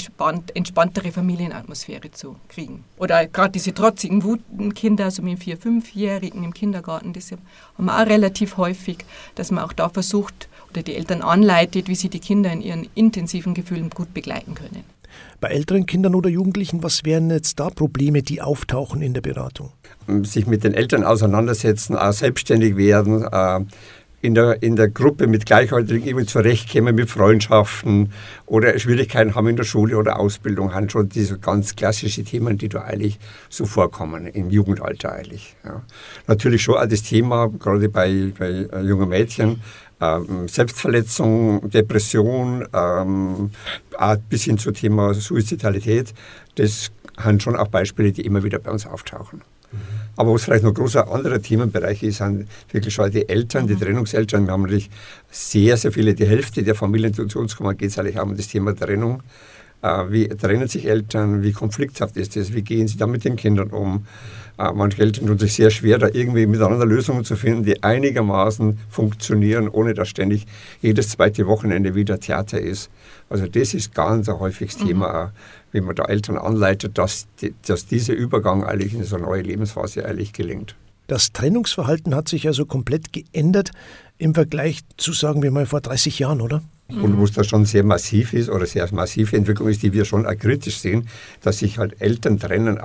entspanntere 0.54 1.12
Familienatmosphäre 1.12 2.12
zu 2.12 2.38
kriegen. 2.48 2.86
Oder 2.98 3.28
gerade 3.28 3.52
diese 3.52 3.74
trotzigen 3.74 4.24
Wutkinder, 4.24 5.06
also 5.06 5.22
mit 5.22 5.40
vier-, 5.40 5.58
fünfjährigen 5.58 6.46
im 6.46 6.54
Kindergarten, 6.54 7.12
das 7.12 7.32
haben 7.32 7.42
wir 7.78 8.02
auch 8.02 8.06
relativ 8.06 8.56
häufig, 8.56 9.00
dass 9.36 9.52
man 9.52 9.66
auch 9.66 9.74
da 9.74 9.90
versucht 9.90 10.48
oder 10.70 10.82
die 10.82 10.96
Eltern 10.96 11.22
anleitet, 11.22 11.90
wie 11.90 11.96
sie 11.96 12.08
die 12.08 12.22
Kinder 12.22 12.54
in 12.54 12.62
ihren 12.62 12.88
intensiven 12.96 13.54
Gefühlen 13.54 13.90
gut 13.90 14.14
begleiten 14.14 14.56
können. 14.56 14.86
Bei 15.42 15.50
älteren 15.50 15.86
Kindern 15.86 16.16
oder 16.16 16.30
Jugendlichen, 16.30 16.82
was 16.82 17.04
wären 17.04 17.30
jetzt 17.32 17.60
da 17.60 17.70
Probleme, 17.70 18.24
die 18.24 18.42
auftauchen 18.42 19.02
in 19.02 19.14
der 19.14 19.22
Beratung? 19.22 19.74
Sich 20.24 20.48
mit 20.48 20.64
den 20.64 20.74
Eltern 20.74 21.04
auseinandersetzen, 21.04 21.98
auch 21.98 22.14
selbstständig 22.14 22.78
werden, 22.78 23.24
äh, 23.30 23.60
in 24.22 24.36
der, 24.36 24.62
in 24.62 24.76
der 24.76 24.90
Gruppe 24.90 25.28
mit 25.28 25.46
Gleichaltrigen 25.46 26.08
irgendwie 26.08 26.26
zurechtkommen 26.26 26.96
mit 26.96 27.10
Freundschaften 27.10 28.12
oder 28.46 28.78
Schwierigkeiten 28.78 29.36
haben 29.36 29.48
in 29.48 29.56
der 29.56 29.64
Schule 29.64 29.98
oder 29.98 30.20
Ausbildung, 30.20 30.74
haben 30.74 30.90
schon 30.90 31.10
diese 31.10 31.40
ganz 31.40 31.76
klassischen 31.76 32.26
Themen, 32.26 32.58
die 32.58 32.70
da 32.70 32.82
eigentlich 32.82 33.20
so 33.50 33.66
vorkommen, 33.66 34.28
im 34.28 34.50
Jugendalter 34.50 35.12
eigentlich. 35.14 35.56
Ja. 35.66 35.82
Natürlich 36.28 36.62
schon 36.62 36.76
auch 36.76 36.86
das 36.86 37.04
Thema, 37.04 37.48
gerade 37.48 37.90
bei, 37.90 38.32
bei 38.38 38.68
äh, 38.72 38.82
jungen 38.82 39.10
Mädchen, 39.10 39.62
ähm, 40.00 40.48
Selbstverletzung, 40.48 41.70
Depression, 41.70 42.68
ähm, 42.74 43.52
auch 43.98 44.18
bis 44.30 44.44
hin 44.44 44.58
zum 44.58 44.74
Thema 44.74 45.14
Suizidalität, 45.14 46.14
das 46.56 46.92
sind 47.24 47.44
schon 47.44 47.56
auch 47.56 47.68
Beispiele, 47.68 48.12
die 48.12 48.26
immer 48.26 48.44
wieder 48.44 48.60
bei 48.60 48.72
uns 48.72 48.86
auftauchen. 48.86 49.42
Aber 50.18 50.34
was 50.34 50.44
vielleicht 50.44 50.64
noch 50.64 50.72
ein 50.72 50.76
großer 50.76 51.12
anderer 51.12 51.42
Themenbereich 51.42 52.04
ist, 52.04 52.18
sind 52.18 52.48
wirklich 52.72 52.94
schon 52.94 53.10
die 53.12 53.28
Eltern, 53.28 53.68
die 53.68 53.76
mhm. 53.76 53.80
Trennungseltern. 53.80 54.46
Wir 54.46 54.54
haben 54.54 54.64
natürlich 54.64 54.90
sehr, 55.30 55.78
sehr 55.78 55.92
viele, 55.92 56.14
die 56.14 56.26
Hälfte 56.26 56.64
der 56.64 56.76
Familien, 56.76 57.14
die 57.14 57.28
zu 57.28 57.40
uns 57.40 57.56
kommen, 57.56 57.78
geht 57.78 57.90
es 57.90 57.98
eigentlich 57.98 58.20
auch 58.20 58.24
um 58.24 58.36
das 58.36 58.48
Thema 58.48 58.76
Trennung. 58.76 59.24
Äh, 59.82 60.12
wie 60.12 60.28
trennen 60.28 60.68
sich 60.68 60.86
Eltern? 60.88 61.44
Wie 61.44 61.54
konflikthaft 61.54 62.18
ist 62.18 62.36
das? 62.36 62.54
Wie 62.54 62.62
gehen 62.62 62.88
sie 62.88 62.98
da 62.98 63.08
mit 63.08 63.26
den 63.26 63.36
Kindern 63.36 63.70
um? 63.70 64.06
Äh, 64.58 64.72
manche 64.74 65.02
Eltern 65.02 65.28
tun 65.28 65.40
sich 65.40 65.54
sehr 65.54 65.72
schwer, 65.72 65.98
da 65.98 66.08
irgendwie 66.08 66.46
miteinander 66.46 66.86
Lösungen 66.86 67.24
zu 67.24 67.36
finden, 67.36 67.64
die 67.64 67.82
einigermaßen 67.82 68.78
funktionieren, 68.90 69.70
ohne 69.70 69.94
dass 69.94 70.10
ständig 70.10 70.46
jedes 70.82 71.10
zweite 71.10 71.48
Wochenende 71.48 71.96
wieder 71.96 72.20
Theater 72.20 72.60
ist. 72.60 72.90
Also 73.30 73.48
das 73.48 73.74
ist 73.74 73.96
ganz 73.96 74.30
ein 74.30 74.40
häufiges 74.40 74.80
mhm. 74.80 74.88
Thema, 74.88 75.32
wie 75.72 75.82
man 75.82 75.96
da 75.96 76.06
Eltern 76.06 76.38
anleitet, 76.38 76.98
dass, 76.98 77.28
dass 77.66 77.86
dieser 77.86 78.14
Übergang 78.14 78.64
eigentlich 78.64 78.94
in 78.94 79.04
so 79.04 79.16
eine 79.16 79.26
neue 79.26 79.42
Lebensphase 79.42 80.06
eigentlich 80.06 80.34
gelingt. 80.34 80.76
Das 81.08 81.34
Trennungsverhalten 81.34 82.16
hat 82.16 82.30
sich 82.30 82.48
also 82.48 82.66
komplett 82.66 83.12
geändert 83.12 83.72
im 84.18 84.34
Vergleich 84.34 84.80
zu, 84.98 85.14
sagen 85.14 85.44
wir 85.44 85.52
mal, 85.52 85.66
vor 85.66 85.82
30 85.82 86.20
Jahren, 86.20 86.42
oder? 86.42 86.62
Und 87.00 87.18
wo 87.18 87.24
es 87.24 87.32
da 87.32 87.44
schon 87.44 87.66
sehr 87.66 87.84
massiv 87.84 88.34
ist 88.34 88.50
oder 88.50 88.66
sehr 88.66 88.88
massive 88.94 89.38
Entwicklung 89.38 89.70
ist, 89.70 89.84
die 89.84 89.94
wir 89.94 90.06
schon 90.06 90.24
kritisch 90.38 90.80
sehen, 90.80 91.08
dass 91.42 91.60
sich 91.60 91.78
halt 91.78 92.02
Eltern 92.02 92.40
trennen, 92.40 92.80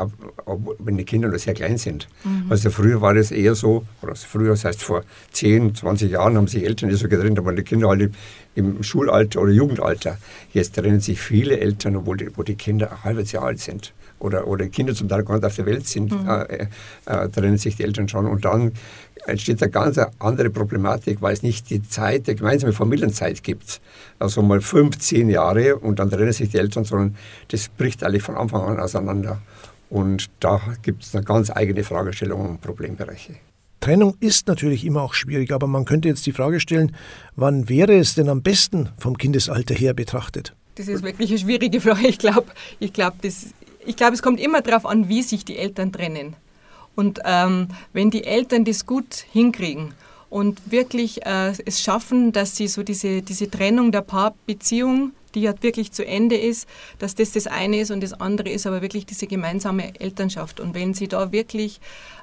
wenn 0.78 0.96
die 0.96 1.04
Kinder 1.04 1.28
noch 1.28 1.38
sehr 1.38 1.54
klein 1.54 1.78
sind. 1.78 2.08
Mhm. 2.24 2.46
Also 2.50 2.70
früher 2.70 3.00
war 3.00 3.14
das 3.14 3.30
eher 3.30 3.54
so, 3.54 3.84
oder 4.02 4.14
früher, 4.14 4.50
das 4.50 4.64
heißt 4.64 4.82
vor 4.82 5.04
10, 5.32 5.74
20 5.74 6.10
Jahren 6.12 6.36
haben 6.36 6.46
sich 6.46 6.64
Eltern 6.64 6.90
nicht 6.90 7.00
so 7.00 7.08
getrennt, 7.08 7.38
aber 7.38 7.52
die 7.52 7.62
Kinder 7.62 7.88
halt 7.88 8.12
im 8.54 8.82
Schulalter 8.82 9.42
oder 9.42 9.52
Jugendalter. 9.52 10.18
Jetzt 10.52 10.74
trennen 10.74 11.00
sich 11.00 11.20
viele 11.20 11.58
Eltern, 11.58 11.96
obwohl 11.96 12.16
die, 12.16 12.28
wo 12.36 12.42
die 12.42 12.54
Kinder 12.54 12.90
ein 12.90 13.04
halbes 13.04 13.32
Jahr 13.32 13.44
alt 13.44 13.60
sind. 13.60 13.92
oder, 14.18 14.46
oder 14.46 14.66
Kinder 14.68 14.94
zum 14.94 15.08
Teil 15.08 15.24
gar 15.24 15.34
nicht 15.34 15.44
auf 15.44 15.56
der 15.56 15.66
Welt 15.66 15.86
sind, 15.86 16.10
mhm. 16.10 16.28
äh, 16.28 16.66
äh, 17.06 17.28
trennen 17.28 17.58
sich 17.58 17.76
die 17.76 17.84
Eltern 17.84 18.08
schon. 18.08 18.26
Und 18.26 18.44
dann 18.44 18.72
entsteht 19.26 19.62
eine 19.62 19.70
ganz 19.70 19.98
andere 20.18 20.50
Problematik, 20.50 21.20
weil 21.20 21.32
es 21.32 21.42
nicht 21.42 21.70
die 21.70 21.82
Zeit, 21.82 22.26
die 22.26 22.36
gemeinsame 22.36 22.72
Familienzeit 22.72 23.42
gibt. 23.42 23.80
Also 24.18 24.42
mal 24.42 24.60
fünf, 24.60 24.98
zehn 24.98 25.28
Jahre 25.28 25.76
und 25.76 25.98
dann 25.98 26.10
trennen 26.10 26.32
sich 26.32 26.50
die 26.50 26.58
Eltern, 26.58 26.84
sondern 26.84 27.16
das 27.48 27.68
bricht 27.68 28.04
eigentlich 28.04 28.22
von 28.22 28.36
Anfang 28.36 28.62
an 28.62 28.80
auseinander. 28.80 29.40
Und 29.90 30.26
da 30.40 30.60
gibt 30.82 31.04
es 31.04 31.14
eine 31.14 31.24
ganz 31.24 31.50
eigene 31.50 31.84
Fragestellung 31.84 32.48
und 32.48 32.60
Problembereiche. 32.60 33.34
Trennung 33.80 34.16
ist 34.20 34.48
natürlich 34.48 34.84
immer 34.84 35.02
auch 35.02 35.14
schwierig, 35.14 35.52
aber 35.52 35.66
man 35.66 35.84
könnte 35.84 36.08
jetzt 36.08 36.26
die 36.26 36.32
Frage 36.32 36.60
stellen, 36.60 36.96
wann 37.36 37.68
wäre 37.68 37.96
es 37.96 38.14
denn 38.14 38.28
am 38.28 38.42
besten 38.42 38.88
vom 38.98 39.16
Kindesalter 39.16 39.74
her 39.74 39.94
betrachtet? 39.94 40.54
Das 40.76 40.88
ist 40.88 41.02
wirklich 41.02 41.30
eine 41.30 41.38
schwierige 41.38 41.80
Frage. 41.80 42.08
Ich 42.08 42.18
glaube, 42.18 42.46
ich 42.80 42.92
glaub, 42.92 43.14
glaub, 43.20 44.12
es 44.12 44.22
kommt 44.22 44.40
immer 44.40 44.62
darauf 44.62 44.86
an, 44.86 45.08
wie 45.08 45.22
sich 45.22 45.44
die 45.44 45.56
Eltern 45.56 45.92
trennen. 45.92 46.34
Und 46.96 47.20
ähm, 47.24 47.68
wenn 47.92 48.10
die 48.10 48.24
Eltern 48.24 48.64
das 48.64 48.86
gut 48.86 49.24
hinkriegen 49.32 49.94
und 50.28 50.72
wirklich 50.72 51.24
äh, 51.24 51.52
es 51.64 51.80
schaffen, 51.80 52.32
dass 52.32 52.56
sie 52.56 52.66
so 52.66 52.82
diese, 52.82 53.22
diese 53.22 53.48
Trennung 53.48 53.92
der 53.92 54.00
Paarbeziehung 54.00 55.12
die 55.36 55.42
ja 55.42 55.54
wirklich 55.60 55.92
zu 55.92 56.04
Ende 56.04 56.36
ist, 56.36 56.66
dass 56.98 57.14
das 57.14 57.30
das 57.32 57.46
eine 57.46 57.78
ist 57.78 57.90
und 57.90 58.02
das 58.02 58.14
andere 58.14 58.48
ist 58.48 58.66
aber 58.66 58.80
wirklich 58.82 59.04
diese 59.04 59.26
gemeinsame 59.26 60.00
Elternschaft. 60.00 60.58
Und 60.60 60.74
wenn 60.74 60.94
Sie 60.94 61.08
da 61.08 61.30
wirklich 61.30 61.78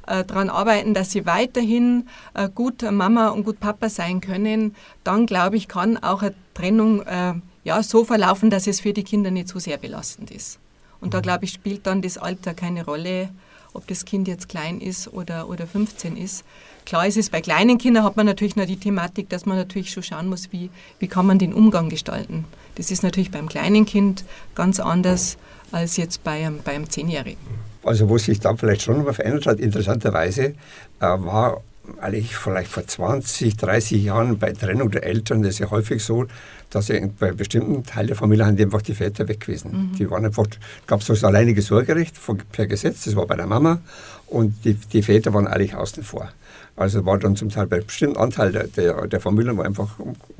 äh, 0.07 0.25
daran 0.25 0.49
arbeiten, 0.49 0.95
dass 0.95 1.11
Sie 1.11 1.25
weiterhin 1.27 2.09
äh, 2.33 2.49
gut 2.49 2.81
Mama 2.81 3.29
und 3.29 3.43
gut 3.43 3.59
Papa 3.59 3.87
sein 3.87 4.19
können, 4.19 4.75
dann 5.03 5.27
glaube 5.27 5.57
ich, 5.57 5.67
kann 5.67 5.97
auch 5.97 6.23
eine 6.23 6.33
Trennung 6.55 7.03
äh, 7.03 7.35
ja, 7.63 7.83
so 7.83 8.03
verlaufen, 8.03 8.49
dass 8.49 8.65
es 8.65 8.81
für 8.81 8.93
die 8.93 9.03
Kinder 9.03 9.29
nicht 9.29 9.47
so 9.47 9.59
sehr 9.59 9.77
belastend 9.77 10.31
ist. 10.31 10.57
Und 10.99 11.13
da 11.13 11.19
mhm. 11.19 11.23
glaube 11.23 11.45
ich, 11.45 11.53
spielt 11.53 11.85
dann 11.85 12.01
das 12.01 12.17
Alter 12.17 12.55
keine 12.55 12.83
Rolle, 12.83 13.29
ob 13.73 13.87
das 13.87 14.05
Kind 14.05 14.27
jetzt 14.27 14.49
klein 14.49 14.79
ist 14.79 15.11
oder, 15.11 15.49
oder 15.49 15.67
15 15.67 16.17
ist. 16.17 16.43
Klar 16.85 17.07
ist 17.07 17.17
es, 17.17 17.29
bei 17.29 17.41
kleinen 17.41 17.77
Kindern 17.77 18.03
hat 18.03 18.17
man 18.17 18.25
natürlich 18.25 18.55
noch 18.55 18.65
die 18.65 18.77
Thematik, 18.77 19.29
dass 19.29 19.45
man 19.45 19.57
natürlich 19.57 19.91
schon 19.91 20.03
schauen 20.03 20.29
muss, 20.29 20.51
wie, 20.51 20.69
wie 20.99 21.07
kann 21.07 21.25
man 21.25 21.39
den 21.39 21.53
Umgang 21.53 21.89
gestalten. 21.89 22.45
Das 22.75 22.91
ist 22.91 23.03
natürlich 23.03 23.31
beim 23.31 23.47
kleinen 23.47 23.85
Kind 23.85 24.25
ganz 24.55 24.79
anders 24.79 25.37
als 25.71 25.97
jetzt 25.97 26.23
bei 26.23 26.45
einem, 26.45 26.59
bei 26.63 26.73
einem 26.73 26.89
Zehnjährigen. 26.89 27.39
Also 27.83 28.09
wo 28.09 28.17
sich 28.17 28.39
dann 28.39 28.57
vielleicht 28.57 28.83
schon 28.83 29.03
mal 29.03 29.13
verändert 29.13 29.47
hat, 29.47 29.59
interessanterweise, 29.59 30.43
äh, 30.43 30.53
war 30.99 31.61
eigentlich 31.99 32.35
vielleicht 32.35 32.71
vor 32.71 32.85
20, 32.85 33.57
30 33.57 34.03
Jahren 34.03 34.39
bei 34.39 34.53
Trennung 34.53 34.89
der 34.91 35.03
Eltern 35.03 35.43
das 35.43 35.55
ist 35.55 35.59
ja 35.59 35.69
häufig 35.69 36.03
so, 36.03 36.25
dass 36.73 36.87
ja 36.87 36.99
bei 37.19 37.31
bestimmten 37.31 37.83
Teilen 37.83 38.07
der 38.07 38.15
Familie 38.15 38.45
haben 38.45 38.55
die 38.55 38.63
einfach 38.63 38.81
die 38.81 38.95
Väter 38.95 39.27
weg 39.27 39.41
gewesen. 39.41 39.91
Mhm. 39.91 39.95
Die 39.97 40.09
waren 40.09 40.25
einfach, 40.25 40.47
gab 40.87 41.01
es 41.01 41.07
das 41.07 41.23
alleinige 41.23 41.61
Sorgerecht 41.61 42.15
per 42.51 42.67
Gesetz, 42.67 43.03
das 43.05 43.15
war 43.15 43.27
bei 43.27 43.35
der 43.35 43.47
Mama 43.47 43.81
und 44.27 44.65
die, 44.65 44.73
die 44.73 45.03
Väter 45.03 45.33
waren 45.33 45.47
eigentlich 45.47 45.75
außen 45.75 46.03
vor. 46.03 46.29
Also 46.75 47.05
war 47.05 47.19
dann 47.19 47.35
zum 47.35 47.49
Teil 47.49 47.67
bei 47.67 47.81
bestimmten 47.81 48.17
Anteil 48.17 48.51
der, 48.51 48.67
der, 48.67 49.07
der 49.07 49.19
Familien 49.19 49.57
war 49.57 49.65
einfach 49.65 49.95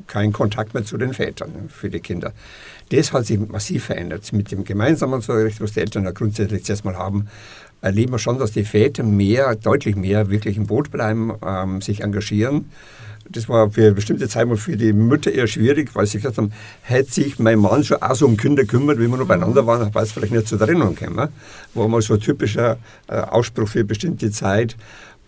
kein 0.08 0.32
Kontakt 0.32 0.74
mehr 0.74 0.84
zu 0.84 0.96
den 0.96 1.14
Vätern 1.14 1.68
für 1.68 1.88
die 1.88 2.00
Kinder. 2.00 2.32
Das 2.90 3.12
hat 3.12 3.26
sich 3.26 3.38
massiv 3.38 3.84
verändert. 3.84 4.32
Mit 4.32 4.50
dem 4.50 4.64
gemeinsamen 4.64 5.20
Sorgerecht, 5.20 5.60
was 5.60 5.72
die 5.72 5.80
Eltern 5.80 6.04
ja 6.04 6.10
grundsätzlich 6.10 6.84
mal 6.84 6.96
haben, 6.96 7.28
erleben 7.80 8.12
wir 8.12 8.18
schon, 8.18 8.38
dass 8.38 8.50
die 8.50 8.64
Väter 8.64 9.04
mehr, 9.04 9.54
deutlich 9.54 9.94
mehr 9.94 10.28
wirklich 10.28 10.56
im 10.56 10.66
Boot 10.66 10.90
bleiben, 10.90 11.34
ähm, 11.46 11.80
sich 11.80 12.00
engagieren. 12.00 12.70
Das 13.28 13.48
war 13.48 13.70
für 13.70 13.82
eine 13.82 13.92
bestimmte 13.92 14.28
Zeit 14.28 14.46
mal 14.46 14.56
für 14.56 14.76
die 14.76 14.92
Mütter 14.92 15.32
eher 15.32 15.46
schwierig, 15.46 15.94
weil 15.94 16.06
sie 16.06 16.18
gesagt 16.18 16.38
haben, 16.38 16.52
hätte 16.82 17.10
sich 17.10 17.38
mein 17.38 17.58
Mann 17.58 17.82
schon 17.84 18.02
auch 18.02 18.14
so 18.14 18.26
um 18.26 18.36
Kinder 18.36 18.64
kümmert, 18.64 18.98
wie 18.98 19.08
wir 19.08 19.16
noch 19.16 19.26
beieinander 19.26 19.66
waren, 19.66 19.94
war 19.94 20.02
es 20.02 20.12
vielleicht 20.12 20.32
nicht 20.32 20.48
zur 20.48 20.58
Trennung 20.58 20.94
gekommen. 20.94 21.28
War 21.74 21.88
mal 21.88 22.02
so 22.02 22.14
ein 22.14 22.20
typischer 22.20 22.78
äh, 23.08 23.14
Ausspruch 23.14 23.68
für 23.68 23.80
eine 23.80 23.86
bestimmte 23.86 24.30
Zeit. 24.30 24.76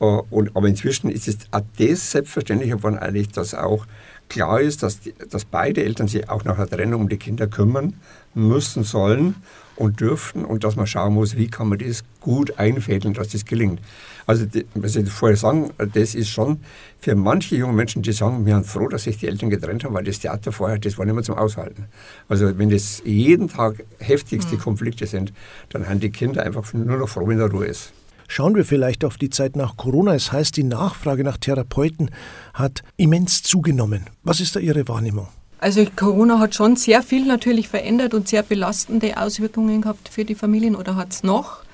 Äh, 0.01 0.05
und, 0.05 0.55
aber 0.55 0.69
inzwischen 0.69 1.11
ist 1.11 1.29
es 1.29 1.39
auch 1.51 1.63
das 1.79 2.11
selbstverständlicher 2.11 2.77
geworden, 2.77 2.99
eigentlich, 2.99 3.29
dass 3.29 3.55
auch 3.55 3.87
klar 4.29 4.61
ist, 4.61 4.83
dass, 4.83 5.01
die, 5.01 5.15
dass 5.31 5.45
beide 5.45 5.85
Eltern 5.85 6.09
sich 6.09 6.29
auch 6.29 6.45
nach 6.45 6.57
der 6.57 6.69
Trennung 6.69 7.03
um 7.03 7.09
die 7.09 7.17
Kinder 7.17 7.47
kümmern 7.47 7.95
müssen, 8.35 8.85
sollen 8.85 9.37
und 9.77 10.01
dürfen 10.01 10.45
und 10.45 10.65
dass 10.65 10.77
man 10.77 10.87
schauen 10.87 11.15
muss, 11.15 11.37
wie 11.37 11.49
kann 11.49 11.69
man 11.69 11.79
das 11.79 12.03
gut 12.21 12.59
einfädeln, 12.59 13.15
dass 13.15 13.29
das 13.29 13.45
gelingt. 13.45 13.81
Also, 14.27 14.45
die, 14.45 14.67
was 14.75 14.97
ich 14.97 15.09
vorher 15.09 15.37
sagen, 15.37 15.71
das 15.95 16.15
ist 16.15 16.29
schon 16.29 16.59
für 16.99 17.15
manche 17.15 17.57
junge 17.57 17.75
Menschen, 17.75 18.03
die 18.03 18.13
sagen, 18.13 18.45
wir 18.45 18.55
sind 18.55 18.67
froh, 18.67 18.89
dass 18.89 19.05
sich 19.05 19.19
die 19.19 19.29
Eltern 19.29 19.51
getrennt 19.51 19.85
haben, 19.85 19.95
weil 19.95 20.05
das 20.05 20.19
Theater 20.19 20.51
vorher, 20.51 20.79
das 20.79 20.99
war 20.99 21.05
nicht 21.05 21.15
mehr 21.15 21.23
zum 21.23 21.37
Aushalten. 21.37 21.87
Also, 22.29 22.59
wenn 22.59 22.71
das 22.71 23.03
jeden 23.05 23.49
Tag 23.49 23.85
heftigste 23.99 24.57
mhm. 24.57 24.61
Konflikte 24.61 25.07
sind, 25.07 25.33
dann 25.71 25.89
haben 25.89 26.01
die 26.01 26.11
Kinder 26.11 26.43
einfach 26.43 26.73
nur 26.75 26.97
noch 26.97 27.09
froh, 27.09 27.29
wenn 27.29 27.39
der 27.39 27.51
Ruhe 27.51 27.67
ist. 27.67 27.93
Schauen 28.29 28.57
wir 28.57 28.65
vielleicht 28.65 29.05
auf 29.05 29.17
die 29.19 29.31
Zeit 29.31 29.55
nach 29.55 29.77
Corona. 29.77 30.15
Es 30.15 30.33
heißt, 30.33 30.57
die 30.57 30.65
Nachfrage 30.65 31.23
nach 31.23 31.37
Therapeuten 31.37 32.11
hat 32.55 32.83
immens 32.97 33.45
zugenommen. 33.45 34.07
Was 34.25 34.41
ist 34.41 34.57
da 34.57 34.61
Ihre 34.61 34.89
Wahrnehmung? 34.89 35.29
Also 35.59 35.87
Corona 35.95 36.39
hat 36.39 36.55
schon 36.55 36.77
sehr 36.77 37.03
viel 37.03 37.25
natürlich 37.25 37.69
verändert 37.69 38.15
und 38.15 38.29
sehr 38.29 38.43
belastende 38.43 39.17
Auswirkungen 39.17 39.83
gehabt 39.83 40.09
für 40.09 40.25
die 40.25 40.35
Familien 40.35 40.77
oder 40.77 40.97
hat 40.97 41.13
es 41.13 41.23
noch. 41.23 41.66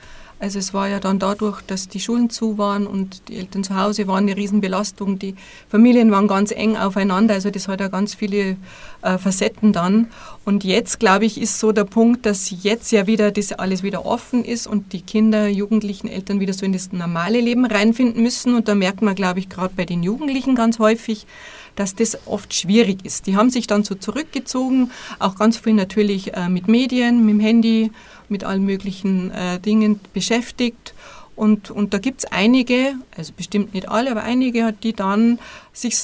Also 0.42 0.58
es 0.58 0.74
war 0.74 0.88
ja 0.88 0.98
dann 0.98 1.20
dadurch, 1.20 1.62
dass 1.62 1.86
die 1.86 2.00
Schulen 2.00 2.28
zu 2.28 2.58
waren 2.58 2.88
und 2.88 3.28
die 3.28 3.36
Eltern 3.36 3.62
zu 3.62 3.76
Hause 3.76 4.08
waren, 4.08 4.24
eine 4.24 4.36
Riesenbelastung. 4.36 5.20
Die 5.20 5.36
Familien 5.68 6.10
waren 6.10 6.26
ganz 6.26 6.50
eng 6.50 6.76
aufeinander, 6.76 7.34
also 7.34 7.50
das 7.50 7.68
hat 7.68 7.78
ja 7.78 7.86
ganz 7.86 8.16
viele 8.16 8.56
äh, 9.02 9.18
Facetten 9.18 9.72
dann. 9.72 10.08
Und 10.44 10.64
jetzt, 10.64 10.98
glaube 10.98 11.26
ich, 11.26 11.40
ist 11.40 11.60
so 11.60 11.70
der 11.70 11.84
Punkt, 11.84 12.26
dass 12.26 12.52
jetzt 12.64 12.90
ja 12.90 13.06
wieder 13.06 13.30
das 13.30 13.52
alles 13.52 13.84
wieder 13.84 14.04
offen 14.04 14.44
ist 14.44 14.66
und 14.66 14.92
die 14.92 15.02
Kinder, 15.02 15.46
Jugendlichen, 15.46 16.08
Eltern 16.08 16.40
wieder 16.40 16.54
so 16.54 16.66
in 16.66 16.72
das 16.72 16.90
normale 16.90 17.40
Leben 17.40 17.64
reinfinden 17.64 18.20
müssen. 18.20 18.56
Und 18.56 18.66
da 18.66 18.74
merkt 18.74 19.00
man, 19.00 19.14
glaube 19.14 19.38
ich, 19.38 19.48
gerade 19.48 19.74
bei 19.76 19.84
den 19.84 20.02
Jugendlichen 20.02 20.56
ganz 20.56 20.80
häufig, 20.80 21.24
dass 21.76 21.94
das 21.94 22.18
oft 22.26 22.52
schwierig 22.54 23.04
ist. 23.04 23.26
Die 23.26 23.36
haben 23.36 23.50
sich 23.50 23.66
dann 23.66 23.84
so 23.84 23.94
zurückgezogen, 23.94 24.90
auch 25.18 25.36
ganz 25.36 25.56
viel 25.56 25.74
natürlich 25.74 26.34
äh, 26.34 26.48
mit 26.48 26.68
Medien, 26.68 27.24
mit 27.24 27.34
dem 27.34 27.40
Handy 27.40 27.90
mit 28.28 28.44
allen 28.44 28.64
möglichen 28.64 29.30
äh, 29.30 29.60
Dingen 29.60 30.00
beschäftigt. 30.12 30.94
Und, 31.36 31.70
und 31.70 31.94
da 31.94 31.98
gibt 31.98 32.24
es 32.24 32.32
einige, 32.32 32.94
also 33.16 33.32
bestimmt 33.36 33.74
nicht 33.74 33.88
alle, 33.88 34.10
aber 34.10 34.22
einige, 34.22 34.72
die 34.72 34.92
dann 34.92 35.38
sich, 35.72 35.96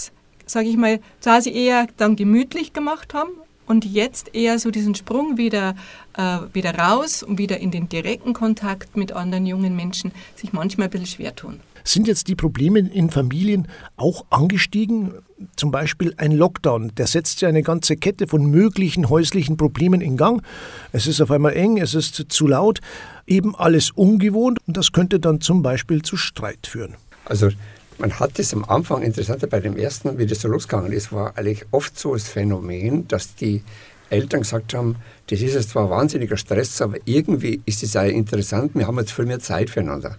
sage 0.47 0.69
ich 0.69 0.77
mal, 0.77 1.01
quasi 1.23 1.51
eher 1.51 1.87
dann 1.97 2.17
gemütlich 2.17 2.73
gemacht 2.73 3.15
haben 3.15 3.31
und 3.67 3.85
jetzt 3.85 4.35
eher 4.35 4.59
so 4.59 4.71
diesen 4.71 4.95
Sprung 4.95 5.37
wieder, 5.37 5.75
äh, 6.17 6.39
wieder 6.53 6.75
raus 6.75 7.23
und 7.23 7.39
wieder 7.39 7.59
in 7.59 7.71
den 7.71 7.89
direkten 7.89 8.33
Kontakt 8.33 8.97
mit 8.97 9.13
anderen 9.13 9.47
jungen 9.47 9.77
Menschen 9.77 10.13
sich 10.37 10.53
manchmal 10.53 10.87
ein 10.87 10.91
bisschen 10.91 11.07
schwer 11.07 11.37
tun. 11.37 11.61
Sind 11.85 12.09
jetzt 12.09 12.29
die 12.29 12.35
Probleme 12.35 12.81
in 12.81 13.11
Familien 13.11 13.69
auch 13.97 14.27
angestiegen? 14.31 15.15
Zum 15.57 15.71
Beispiel 15.71 16.15
ein 16.17 16.33
Lockdown, 16.33 16.93
der 16.97 17.07
setzt 17.07 17.41
ja 17.41 17.49
eine 17.49 17.63
ganze 17.63 17.97
Kette 17.97 18.27
von 18.27 18.47
möglichen 18.47 19.09
häuslichen 19.09 19.57
Problemen 19.57 20.01
in 20.01 20.17
Gang. 20.17 20.43
Es 20.93 21.07
ist 21.07 21.21
auf 21.21 21.31
einmal 21.31 21.55
eng, 21.55 21.79
es 21.79 21.95
ist 21.95 22.27
zu 22.29 22.47
laut, 22.49 22.81
eben 23.27 23.55
alles 23.55 23.93
ungewohnt 23.93 24.59
und 24.67 24.77
das 24.77 24.93
könnte 24.93 25.21
dann 25.21 25.41
zum 25.41 25.63
Beispiel 25.63 26.03
zu 26.03 26.17
Streit 26.17 26.67
führen. 26.67 26.95
Also 27.25 27.51
man 27.99 28.19
hat 28.19 28.39
es 28.39 28.53
am 28.53 28.65
Anfang, 28.65 29.03
interessanter 29.03 29.47
bei 29.47 29.61
dem 29.61 29.77
ersten, 29.77 30.19
wie 30.19 30.27
das 30.27 30.41
so 30.41 30.49
losgegangen 30.49 30.93
ist, 30.93 31.13
war 31.13 31.37
eigentlich 31.37 31.65
oft 31.71 31.99
so 31.99 32.15
das 32.15 32.29
Phänomen, 32.29 33.07
dass 33.09 33.35
die 33.35 33.63
Eltern 34.11 34.41
gesagt 34.41 34.75
haben, 34.75 34.97
das 35.29 35.41
ist 35.41 35.55
jetzt 35.55 35.71
zwar 35.71 35.91
wahnsinniger 35.91 36.37
Stress, 36.37 36.81
aber 36.81 36.97
irgendwie 37.05 37.61
ist 37.67 37.83
es 37.83 37.97
auch 37.97 38.05
interessant, 38.05 38.75
wir 38.75 38.87
haben 38.87 38.99
jetzt 38.99 39.13
viel 39.13 39.27
mehr 39.27 39.41
Zeit 39.41 39.71
füreinander 39.71 40.17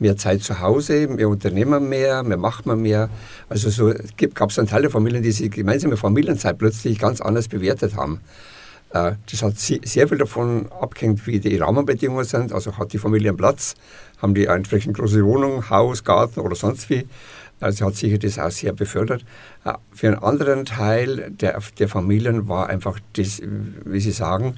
mehr 0.00 0.16
Zeit 0.16 0.42
zu 0.42 0.60
Hause, 0.60 1.06
mehr 1.08 1.28
unternehmen 1.28 1.88
mehr, 1.88 2.22
mehr 2.22 2.38
macht 2.38 2.66
man 2.66 2.80
mehr. 2.80 3.10
Also 3.48 3.70
so 3.70 3.92
gab 4.34 4.50
es 4.50 4.58
einen 4.58 4.68
Teil 4.68 4.82
der 4.82 4.90
Familien, 4.90 5.22
die 5.22 5.32
die 5.32 5.50
gemeinsame 5.50 5.96
Familienzeit 5.96 6.58
plötzlich 6.58 6.98
ganz 6.98 7.20
anders 7.20 7.48
bewertet 7.48 7.94
haben. 7.94 8.20
Äh, 8.92 9.12
das 9.30 9.42
hat 9.42 9.58
sehr 9.58 10.08
viel 10.08 10.18
davon 10.18 10.68
abgehängt, 10.72 11.26
wie 11.26 11.38
die 11.38 11.56
Rahmenbedingungen 11.56 12.24
sind. 12.24 12.52
Also 12.52 12.76
hat 12.76 12.92
die 12.92 12.98
Familie 12.98 13.30
einen 13.30 13.36
Platz, 13.36 13.74
haben 14.20 14.34
die 14.34 14.46
entsprechend 14.46 14.96
große 14.96 15.24
Wohnung, 15.24 15.70
Haus, 15.70 16.02
Garten 16.02 16.40
oder 16.40 16.56
sonst 16.56 16.90
wie. 16.90 17.06
Also 17.60 17.84
hat 17.84 17.94
sicher 17.94 18.16
das 18.16 18.38
auch 18.38 18.50
sehr 18.50 18.72
befördert. 18.72 19.24
Äh, 19.64 19.74
für 19.92 20.08
einen 20.08 20.18
anderen 20.18 20.64
Teil 20.64 21.30
der, 21.30 21.60
der 21.78 21.88
Familien 21.88 22.48
war 22.48 22.68
einfach 22.68 22.98
das, 23.12 23.42
wie 23.84 24.00
Sie 24.00 24.12
sagen, 24.12 24.56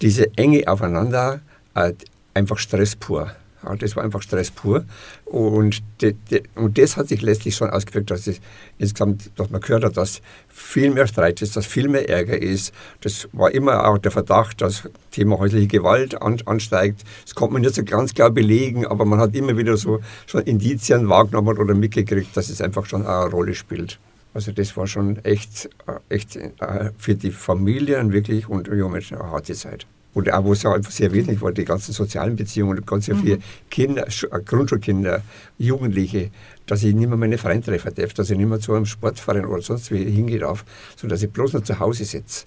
diese 0.00 0.34
Enge 0.36 0.66
aufeinander 0.66 1.40
äh, 1.74 1.92
einfach 2.34 2.58
Stress 2.58 2.96
pur. 2.96 3.32
Das 3.78 3.94
war 3.94 4.04
einfach 4.04 4.22
Stress 4.22 4.50
pur. 4.50 4.84
Und, 5.26 5.82
de, 6.00 6.14
de, 6.30 6.42
und 6.54 6.78
das 6.78 6.96
hat 6.96 7.08
sich 7.08 7.20
letztlich 7.20 7.56
schon 7.56 7.70
ausgewirkt, 7.70 8.10
dass 8.10 8.26
es 8.26 8.40
insgesamt, 8.78 9.30
dass 9.36 9.50
man 9.50 9.60
gehört 9.60 9.84
hat, 9.84 9.96
dass 9.96 10.22
viel 10.48 10.90
mehr 10.90 11.06
Streit 11.06 11.42
ist, 11.42 11.56
dass 11.56 11.66
viel 11.66 11.88
mehr 11.88 12.08
Ärger 12.08 12.40
ist. 12.40 12.72
Das 13.02 13.28
war 13.32 13.50
immer 13.52 13.86
auch 13.86 13.98
der 13.98 14.10
Verdacht, 14.10 14.60
dass 14.60 14.82
das 14.82 14.92
Thema 15.10 15.38
häusliche 15.38 15.66
Gewalt 15.66 16.20
an, 16.20 16.38
ansteigt. 16.46 17.04
Das 17.24 17.34
konnte 17.34 17.52
man 17.54 17.62
nicht 17.62 17.74
so 17.74 17.84
ganz 17.84 18.14
klar 18.14 18.30
belegen, 18.30 18.86
aber 18.86 19.04
man 19.04 19.20
hat 19.20 19.34
immer 19.34 19.56
wieder 19.56 19.76
so 19.76 20.00
schon 20.26 20.42
Indizien 20.42 21.08
wahrgenommen 21.08 21.58
oder 21.58 21.74
mitgekriegt, 21.74 22.36
dass 22.36 22.48
es 22.48 22.60
einfach 22.60 22.86
schon 22.86 23.06
eine 23.06 23.30
Rolle 23.30 23.54
spielt. 23.54 23.98
Also 24.32 24.52
das 24.52 24.76
war 24.76 24.86
schon 24.86 25.22
echt, 25.24 25.68
äh, 25.86 26.14
echt 26.14 26.36
äh, 26.36 26.90
für 26.96 27.14
die 27.14 27.30
Familien 27.30 28.12
wirklich 28.12 28.48
und 28.48 28.68
junge 28.68 28.88
Menschen 28.88 29.18
eine 29.18 29.30
harte 29.30 29.54
Zeit. 29.54 29.86
Und 30.12 30.32
auch, 30.32 30.44
wo 30.44 30.52
es 30.52 30.66
auch 30.66 30.74
einfach 30.74 30.90
sehr 30.90 31.12
wesentlich 31.12 31.40
war, 31.40 31.52
die 31.52 31.64
ganzen 31.64 31.92
sozialen 31.92 32.34
Beziehungen, 32.34 32.84
ganz 32.84 33.06
sehr 33.06 33.16
viele 33.16 33.36
mhm. 33.36 33.42
Kinder, 33.70 34.06
äh, 34.06 34.40
Grundschulkinder, 34.44 35.22
Jugendliche, 35.58 36.30
dass 36.66 36.82
ich 36.82 36.94
nicht 36.94 37.08
mehr 37.08 37.16
meine 37.16 37.38
Freunde 37.38 37.64
treffen 37.64 37.94
darf, 37.94 38.12
dass 38.14 38.30
ich 38.30 38.36
nicht 38.36 38.48
mehr 38.48 38.60
zu 38.60 38.74
einem 38.74 38.86
Sportverein 38.86 39.46
oder 39.46 39.62
sonst 39.62 39.90
wie 39.92 40.04
hingehen 40.04 40.40
darf, 40.40 40.64
sondern 40.96 41.14
dass 41.14 41.22
ich 41.22 41.30
bloß 41.30 41.52
noch 41.52 41.62
zu 41.62 41.78
Hause 41.78 42.04
sitze. 42.04 42.46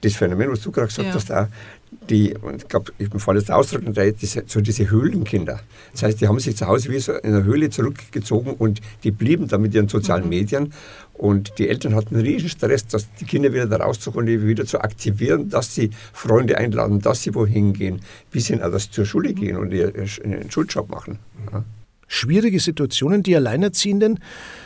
Das 0.00 0.14
Phänomen, 0.14 0.50
was 0.50 0.60
du 0.60 0.70
gerade 0.70 0.88
gesagt 0.88 1.08
ja. 1.08 1.14
hast, 1.14 1.32
auch, 1.32 1.48
die, 2.10 2.34
und 2.34 2.62
ich 2.62 2.68
glaube, 2.68 2.92
ich 2.98 3.08
jetzt 3.36 3.50
Ausdruck, 3.50 3.82
diese, 4.20 4.44
so 4.46 4.60
diese 4.60 4.90
Höhlenkinder. 4.90 5.60
Das 5.92 6.02
heißt, 6.02 6.20
die 6.20 6.28
haben 6.28 6.38
sich 6.38 6.56
zu 6.56 6.66
Hause 6.66 6.90
wie 6.90 6.98
so 6.98 7.12
in 7.12 7.34
einer 7.34 7.44
Höhle 7.44 7.70
zurückgezogen 7.70 8.52
und 8.52 8.80
die 9.04 9.10
blieben 9.10 9.48
da 9.48 9.58
mit 9.58 9.74
ihren 9.74 9.88
sozialen 9.88 10.24
mhm. 10.24 10.30
Medien. 10.30 10.72
Und 11.14 11.58
die 11.58 11.68
Eltern 11.68 11.94
hatten 11.94 12.14
einen 12.14 12.24
riesen 12.24 12.48
Stress, 12.48 12.86
dass 12.86 13.12
die 13.14 13.24
Kinder 13.24 13.52
wieder 13.52 13.66
da 13.66 13.76
rauszuholen, 13.76 14.26
die 14.26 14.46
wieder 14.46 14.66
zu 14.66 14.80
aktivieren, 14.80 15.48
dass 15.48 15.74
sie 15.74 15.90
Freunde 16.12 16.58
einladen, 16.58 17.00
dass 17.00 17.22
sie 17.22 17.34
wohin 17.34 17.72
gehen, 17.72 18.00
bis 18.30 18.48
hin 18.48 18.60
sie 18.62 18.90
zur 18.90 19.06
Schule 19.06 19.32
gehen 19.32 19.56
und 19.56 19.72
ihren 19.72 20.50
Schuljob 20.50 20.90
machen. 20.90 21.18
Ja. 21.52 21.64
Schwierige 22.06 22.60
Situationen, 22.60 23.22
die 23.22 23.34
Alleinerziehenden 23.34 24.20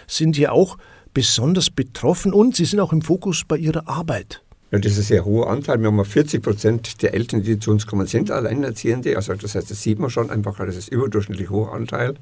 sind 0.06 0.36
ja 0.36 0.50
auch 0.50 0.76
besonders 1.14 1.70
betroffen 1.70 2.32
und 2.32 2.56
sie 2.56 2.64
sind 2.64 2.80
auch 2.80 2.92
im 2.92 3.02
Fokus 3.02 3.44
bei 3.46 3.56
ihrer 3.56 3.88
Arbeit. 3.88 4.42
Ja, 4.70 4.78
das 4.78 4.92
ist 4.92 4.98
ein 4.98 5.04
sehr 5.04 5.24
hoher 5.24 5.50
Anteil. 5.50 5.80
Wir 5.80 5.88
haben 5.88 6.04
40 6.04 6.42
Prozent 6.42 7.02
der 7.02 7.12
Eltern, 7.14 7.42
die 7.42 7.58
zu 7.58 7.72
uns 7.72 7.86
kommen, 7.88 8.06
sind 8.06 8.30
Alleinerziehende. 8.30 9.16
Also 9.16 9.34
das 9.34 9.56
heißt, 9.56 9.68
das 9.68 9.82
sieht 9.82 9.98
man 9.98 10.10
schon 10.10 10.30
einfach, 10.30 10.56
das 10.58 10.76
ist 10.76 10.88
überdurchschnittlich 10.88 11.50
hoher 11.50 11.72
Anteil, 11.72 12.14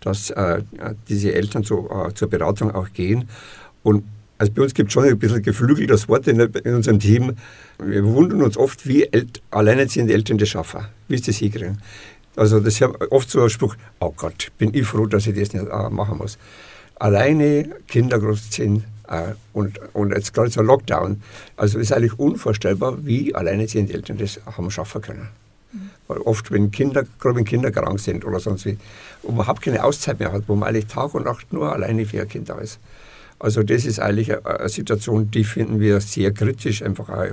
dass 0.00 0.30
äh, 0.30 0.62
diese 1.08 1.34
Eltern 1.34 1.64
zu, 1.64 1.88
äh, 1.90 2.14
zur 2.14 2.28
Beratung 2.28 2.70
auch 2.72 2.92
gehen. 2.92 3.28
Und 3.82 4.04
also 4.38 4.52
bei 4.52 4.62
uns 4.62 4.74
gibt 4.74 4.90
es 4.90 4.92
schon 4.92 5.04
ein 5.04 5.18
bisschen 5.18 5.42
geflügeltes 5.42 6.08
Wort 6.08 6.28
in, 6.28 6.38
in, 6.38 6.74
unserem 6.74 7.00
Team. 7.00 7.34
Wir 7.84 8.04
wundern 8.04 8.42
uns 8.42 8.56
oft, 8.56 8.86
wie 8.86 9.02
El 9.02 9.26
alleinerziehende 9.50 10.14
Eltern 10.14 10.38
das 10.38 10.50
schaffen, 10.50 10.86
wie 11.08 11.16
sie 11.16 11.24
das 11.24 11.36
hinkriegen. 11.38 11.82
Also 12.36 12.60
das 12.60 12.80
ist 12.80 12.82
oft 13.10 13.28
so 13.28 13.42
ein 13.42 13.50
Spruch, 13.50 13.74
oh 13.98 14.14
Gott, 14.16 14.52
bin 14.58 14.72
ich 14.72 14.86
froh, 14.86 15.06
dass 15.06 15.26
ich 15.26 15.36
das 15.36 15.52
nicht 15.52 15.66
äh, 15.66 15.90
machen 15.90 16.18
muss. 16.18 16.38
Alleine 17.00 17.68
Kinder 17.88 18.20
großziehen, 18.20 18.84
und, 19.52 19.80
und 19.94 20.12
jetzt 20.12 20.34
gerade 20.34 20.50
so 20.50 20.62
Lockdown. 20.62 21.22
Also 21.56 21.78
ist 21.78 21.92
eigentlich 21.92 22.18
unvorstellbar, 22.18 23.04
wie 23.04 23.34
alleinerziehende 23.34 23.94
Eltern 23.94 24.18
das 24.18 24.40
haben 24.44 24.70
schaffen 24.70 25.00
können. 25.00 25.28
Weil 26.06 26.18
oft, 26.18 26.50
wenn 26.50 26.70
Kinder, 26.70 27.04
gerade 27.18 27.36
wenn 27.36 27.44
Kinder 27.44 27.70
krank 27.70 28.00
sind 28.00 28.24
oder 28.24 28.40
sonst 28.40 28.64
wie, 28.64 28.78
und 29.22 29.34
überhaupt 29.34 29.62
keine 29.62 29.84
Auszeit 29.84 30.18
mehr 30.18 30.32
hat, 30.32 30.44
wo 30.46 30.54
man 30.54 30.68
eigentlich 30.68 30.86
Tag 30.86 31.14
und 31.14 31.24
Nacht 31.24 31.52
nur 31.52 31.72
alleine 31.72 32.06
für 32.06 32.20
ein 32.20 32.28
Kind 32.28 32.48
da 32.48 32.58
ist. 32.58 32.78
Also 33.38 33.62
das 33.62 33.84
ist 33.84 34.00
eigentlich 34.00 34.44
eine 34.44 34.68
Situation, 34.68 35.30
die 35.30 35.44
finden 35.44 35.78
wir 35.78 36.00
sehr 36.00 36.32
kritisch. 36.32 36.82
Einfach 36.82 37.08
auch, 37.08 37.26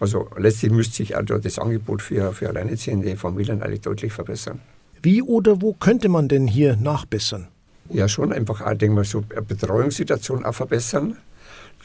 also 0.00 0.28
letztlich 0.36 0.72
müsste 0.72 0.96
sich 0.96 1.16
auch 1.16 1.22
das 1.22 1.58
Angebot 1.58 2.02
für, 2.02 2.32
für 2.32 2.48
alleinerziehende 2.48 3.16
Familien 3.16 3.62
eigentlich 3.62 3.82
deutlich 3.82 4.12
verbessern. 4.12 4.60
Wie 5.02 5.22
oder 5.22 5.60
wo 5.60 5.74
könnte 5.74 6.08
man 6.08 6.28
denn 6.28 6.46
hier 6.48 6.76
nachbessern? 6.76 7.48
Ja 7.90 8.08
schon 8.08 8.32
einfach 8.32 8.60
auch, 8.60 8.74
denke 8.74 8.94
mal, 8.94 9.04
so 9.04 9.24
eine 9.30 9.42
Betreuungssituation 9.42 10.44
auch 10.44 10.54
verbessern. 10.54 11.16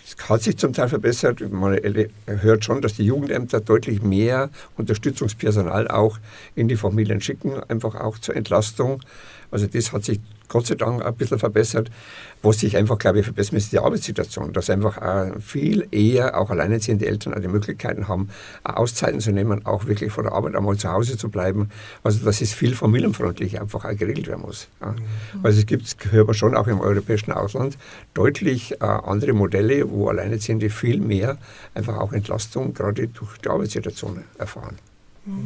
Es 0.06 0.30
hat 0.30 0.42
sich 0.42 0.58
zum 0.58 0.74
Teil 0.74 0.90
verbessert. 0.90 1.42
Man 1.52 1.80
hört 2.26 2.66
schon, 2.66 2.82
dass 2.82 2.96
die 2.96 3.06
Jugendämter 3.06 3.62
deutlich 3.62 4.02
mehr 4.02 4.50
Unterstützungspersonal 4.76 5.88
auch 5.88 6.18
in 6.56 6.68
die 6.68 6.78
Familien 6.78 7.22
schicken, 7.22 7.62
einfach 7.68 7.96
auch 7.96 8.18
zur 8.18 8.36
Entlastung. 8.36 9.04
Also 9.52 9.68
das 9.68 9.92
hat 9.92 10.04
sich 10.06 10.20
Gott 10.50 10.68
sei 10.68 10.76
Dank 10.76 11.06
ein 11.06 11.16
bisschen 11.16 11.40
verbessert. 11.40 11.90
Was 12.42 12.60
sich 12.60 12.76
einfach, 12.76 12.98
glaube 12.98 13.20
ich, 13.20 13.26
verbessert, 13.26 13.56
ist 13.56 13.72
die 13.72 13.80
Arbeitssituation. 13.80 14.54
Dass 14.54 14.70
einfach 14.70 14.98
viel 15.40 15.88
eher 15.92 16.40
auch 16.40 16.50
alleinerziehende 16.50 17.06
Eltern 17.06 17.34
auch 17.34 17.40
die 17.40 17.48
Möglichkeiten 17.48 18.08
haben, 18.08 18.30
Auszeiten 18.64 19.20
zu 19.20 19.32
nehmen, 19.32 19.66
auch 19.66 19.86
wirklich 19.86 20.12
von 20.12 20.26
der 20.26 20.34
Arbeit 20.34 20.56
einmal 20.56 20.76
zu 20.78 20.92
Hause 20.92 21.18
zu 21.18 21.30
bleiben. 21.30 21.70
Also 22.04 22.26
dass 22.26 22.42
es 22.42 22.54
viel 22.54 22.76
familienfreundlich 22.76 23.60
einfach 23.60 23.86
auch 23.86 23.96
geregelt 23.96 24.28
werden 24.28 24.42
muss. 24.42 24.68
Ja. 24.82 24.92
Mhm. 24.92 24.98
Also 25.44 25.60
es 25.60 25.66
gibt, 25.66 26.12
hört 26.12 26.28
man 26.28 26.34
schon 26.34 26.56
auch 26.56 26.68
im 26.68 26.82
europäischen 26.82 27.32
Ausland, 27.32 27.78
deutlich 28.14 28.74
äh, 28.82 28.86
andere 28.86 29.34
Modelle, 29.34 29.90
wo 29.90 30.10
Alleinerziehende 30.10 30.70
viel 30.70 31.00
mehr 31.00 31.38
einfach 31.74 31.98
auch 31.98 32.14
Entlastung 32.14 32.74
gerade 32.74 33.08
durch 33.08 33.38
die 33.38 33.50
Arbeitssituation 33.50 34.24
erfahren. 34.38 34.78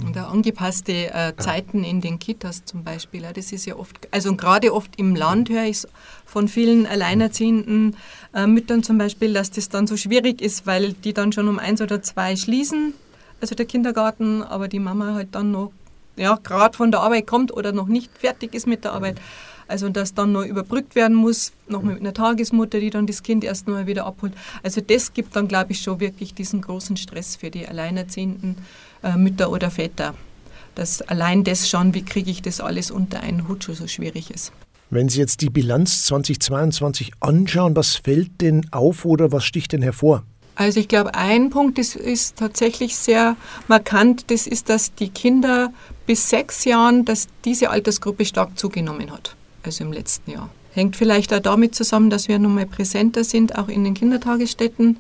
Oder 0.10 0.30
angepasste 0.30 1.14
äh, 1.14 1.36
Zeiten 1.38 1.84
in 1.84 2.02
den 2.02 2.20
Kitas 2.20 2.66
zum 2.66 2.84
Beispiel. 2.84 3.26
Das 3.34 3.52
ist 3.52 3.66
ja 3.66 3.76
oft, 3.76 4.08
also 4.12 4.36
gerade 4.36 4.74
oft 4.74 4.98
im 4.98 5.16
Land 5.16 5.50
höre 5.50 5.66
ich 5.66 5.84
von 6.26 6.48
vielen 6.48 6.86
alleinerziehenden 6.86 7.96
äh, 8.34 8.48
Müttern 8.48 8.84
zum 8.84 8.98
Beispiel, 8.98 9.34
dass 9.34 9.52
das 9.52 9.70
dann 9.70 9.88
so 9.88 9.98
schwierig 9.98 10.42
ist, 10.42 10.66
weil 10.68 10.94
die 10.94 11.14
dann 11.14 11.32
schon 11.32 11.48
um 11.48 11.60
eins 11.60 11.82
oder 11.82 12.02
zwei 12.02 12.36
schließen, 12.36 12.94
also 13.42 13.56
der 13.56 13.66
Kindergarten, 13.66 14.44
aber 14.44 14.68
die 14.68 14.80
Mama 14.80 15.14
halt 15.16 15.36
dann 15.36 15.52
noch 15.52 15.72
ja, 16.16 16.38
gerade 16.44 16.78
von 16.78 16.92
der 16.92 17.02
Arbeit 17.02 17.28
kommt 17.28 17.52
oder 17.52 17.72
noch 17.72 17.88
nicht 17.88 18.16
fertig 18.18 18.54
ist 18.54 18.68
mit 18.68 18.84
der 18.84 18.94
Arbeit. 18.94 19.20
Also 19.68 19.90
dass 19.90 20.14
dann 20.14 20.32
noch 20.32 20.46
überbrückt 20.46 20.96
werden 20.96 21.16
muss, 21.16 21.52
noch 21.68 21.82
mit 21.82 22.00
einer 22.00 22.14
Tagesmutter, 22.14 22.80
die 22.80 22.90
dann 22.90 23.08
das 23.08 23.24
Kind 23.24 23.44
erst 23.44 23.68
mal 23.68 23.88
wieder 23.88 24.06
abholt. 24.06 24.34
Also 24.64 24.82
das 24.82 25.14
gibt 25.14 25.36
dann, 25.36 25.48
glaube 25.48 25.72
ich, 25.72 25.82
schon 25.82 26.00
wirklich 26.00 26.34
diesen 26.34 26.62
großen 26.62 26.98
Stress 26.98 27.36
für 27.36 27.50
die 27.50 27.68
Alleinerziehenden 27.68 28.58
äh, 29.04 29.18
Mütter 29.18 29.52
oder 29.52 29.72
Väter. 29.72 30.14
Dass 30.76 31.02
allein 31.02 31.44
das 31.44 31.70
schon, 31.70 31.94
wie 31.94 32.04
kriege 32.04 32.32
ich 32.32 32.42
das 32.42 32.60
alles 32.60 32.92
unter 32.92 33.22
einen 33.22 33.48
Hut, 33.48 33.64
schon 33.64 33.76
so 33.76 33.88
schwierig 33.88 34.32
ist. 34.32 34.52
Wenn 34.90 35.10
Sie 35.10 35.20
jetzt 35.20 35.42
die 35.42 35.50
Bilanz 35.50 36.06
2022 36.06 37.14
anschauen, 37.20 37.76
was 37.76 37.96
fällt 37.96 38.42
denn 38.42 38.68
auf 38.72 39.06
oder 39.06 39.32
was 39.32 39.44
sticht 39.44 39.72
denn 39.72 39.82
hervor? 39.82 40.24
Also 40.56 40.80
ich 40.80 40.88
glaube, 40.88 41.16
ein 41.16 41.50
Punkt 41.50 41.80
ist, 41.80 41.96
ist 41.96 42.36
tatsächlich 42.36 42.96
sehr 42.96 43.36
markant, 43.68 44.30
das 44.30 44.46
ist, 44.46 44.70
dass 44.70 44.94
die 44.94 45.10
Kinder 45.10 45.74
bis 46.06 46.30
sechs 46.30 46.64
Jahren, 46.66 47.06
dass 47.06 47.28
diese 47.44 47.72
Altersgruppe 47.72 48.26
stark 48.26 48.58
zugenommen 48.58 49.12
hat, 49.12 49.36
also 49.64 49.84
im 49.84 49.92
letzten 49.92 50.32
Jahr. 50.32 50.50
Hängt 50.74 50.96
vielleicht 50.96 51.34
auch 51.34 51.40
damit 51.40 51.76
zusammen, 51.76 52.10
dass 52.10 52.28
wir 52.28 52.40
nun 52.40 52.56
mal 52.56 52.66
präsenter 52.66 53.24
sind, 53.24 53.58
auch 53.58 53.68
in 53.68 53.84
den 53.84 53.94
Kindertagesstätten 53.94 54.98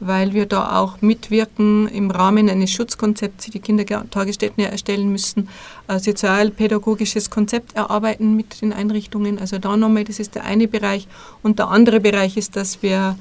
weil 0.00 0.34
wir 0.34 0.46
da 0.46 0.78
auch 0.78 1.00
mitwirken 1.00 1.88
im 1.88 2.10
Rahmen 2.10 2.50
eines 2.50 2.70
Schutzkonzepts, 2.70 3.46
die 3.46 3.60
Kindertagesstätten 3.60 4.62
erstellen 4.64 5.10
müssen, 5.10 5.48
ein 5.86 5.98
sozialpädagogisches 5.98 7.30
Konzept 7.30 7.74
erarbeiten 7.74 8.34
mit 8.36 8.60
den 8.60 8.72
Einrichtungen. 8.72 9.38
Also 9.38 9.58
da 9.58 9.76
nochmal, 9.76 10.04
das 10.04 10.18
ist 10.18 10.34
der 10.34 10.44
eine 10.44 10.68
Bereich. 10.68 11.08
Und 11.42 11.58
der 11.58 11.68
andere 11.68 12.00
Bereich 12.00 12.36
ist, 12.36 12.56
dass 12.56 12.82
wir 12.82 13.16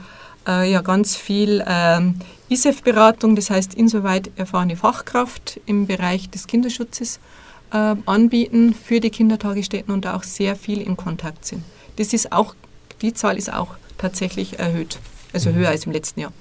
äh, 0.48 0.70
ja 0.70 0.82
ganz 0.82 1.16
viel 1.16 1.64
ähm, 1.66 2.16
ISEF-Beratung, 2.50 3.36
das 3.36 3.50
heißt 3.50 3.74
insoweit 3.74 4.32
erfahrene 4.36 4.76
Fachkraft 4.76 5.62
im 5.66 5.88
Bereich 5.88 6.30
des 6.30 6.46
Kinderschutzes 6.46 7.20
äh, 7.72 7.96
anbieten 8.06 8.74
für 8.74 9.00
die 9.00 9.10
Kindertagesstätten 9.10 9.94
und 9.94 10.06
da 10.06 10.16
auch 10.16 10.24
sehr 10.24 10.56
viel 10.56 10.82
in 10.82 10.98
Kontakt 10.98 11.46
sind. 11.46 11.64
Das 11.98 12.14
ist 12.14 12.32
auch, 12.32 12.56
die 13.02 13.14
Zahl 13.14 13.38
ist 13.38 13.52
auch 13.52 13.76
tatsächlich 13.98 14.60
erhöht, 14.60 15.00
also 15.34 15.50
mhm. 15.50 15.56
höher 15.56 15.70
als 15.70 15.86
im 15.86 15.92
letzten 15.92 16.22
Jahr. 16.22 16.34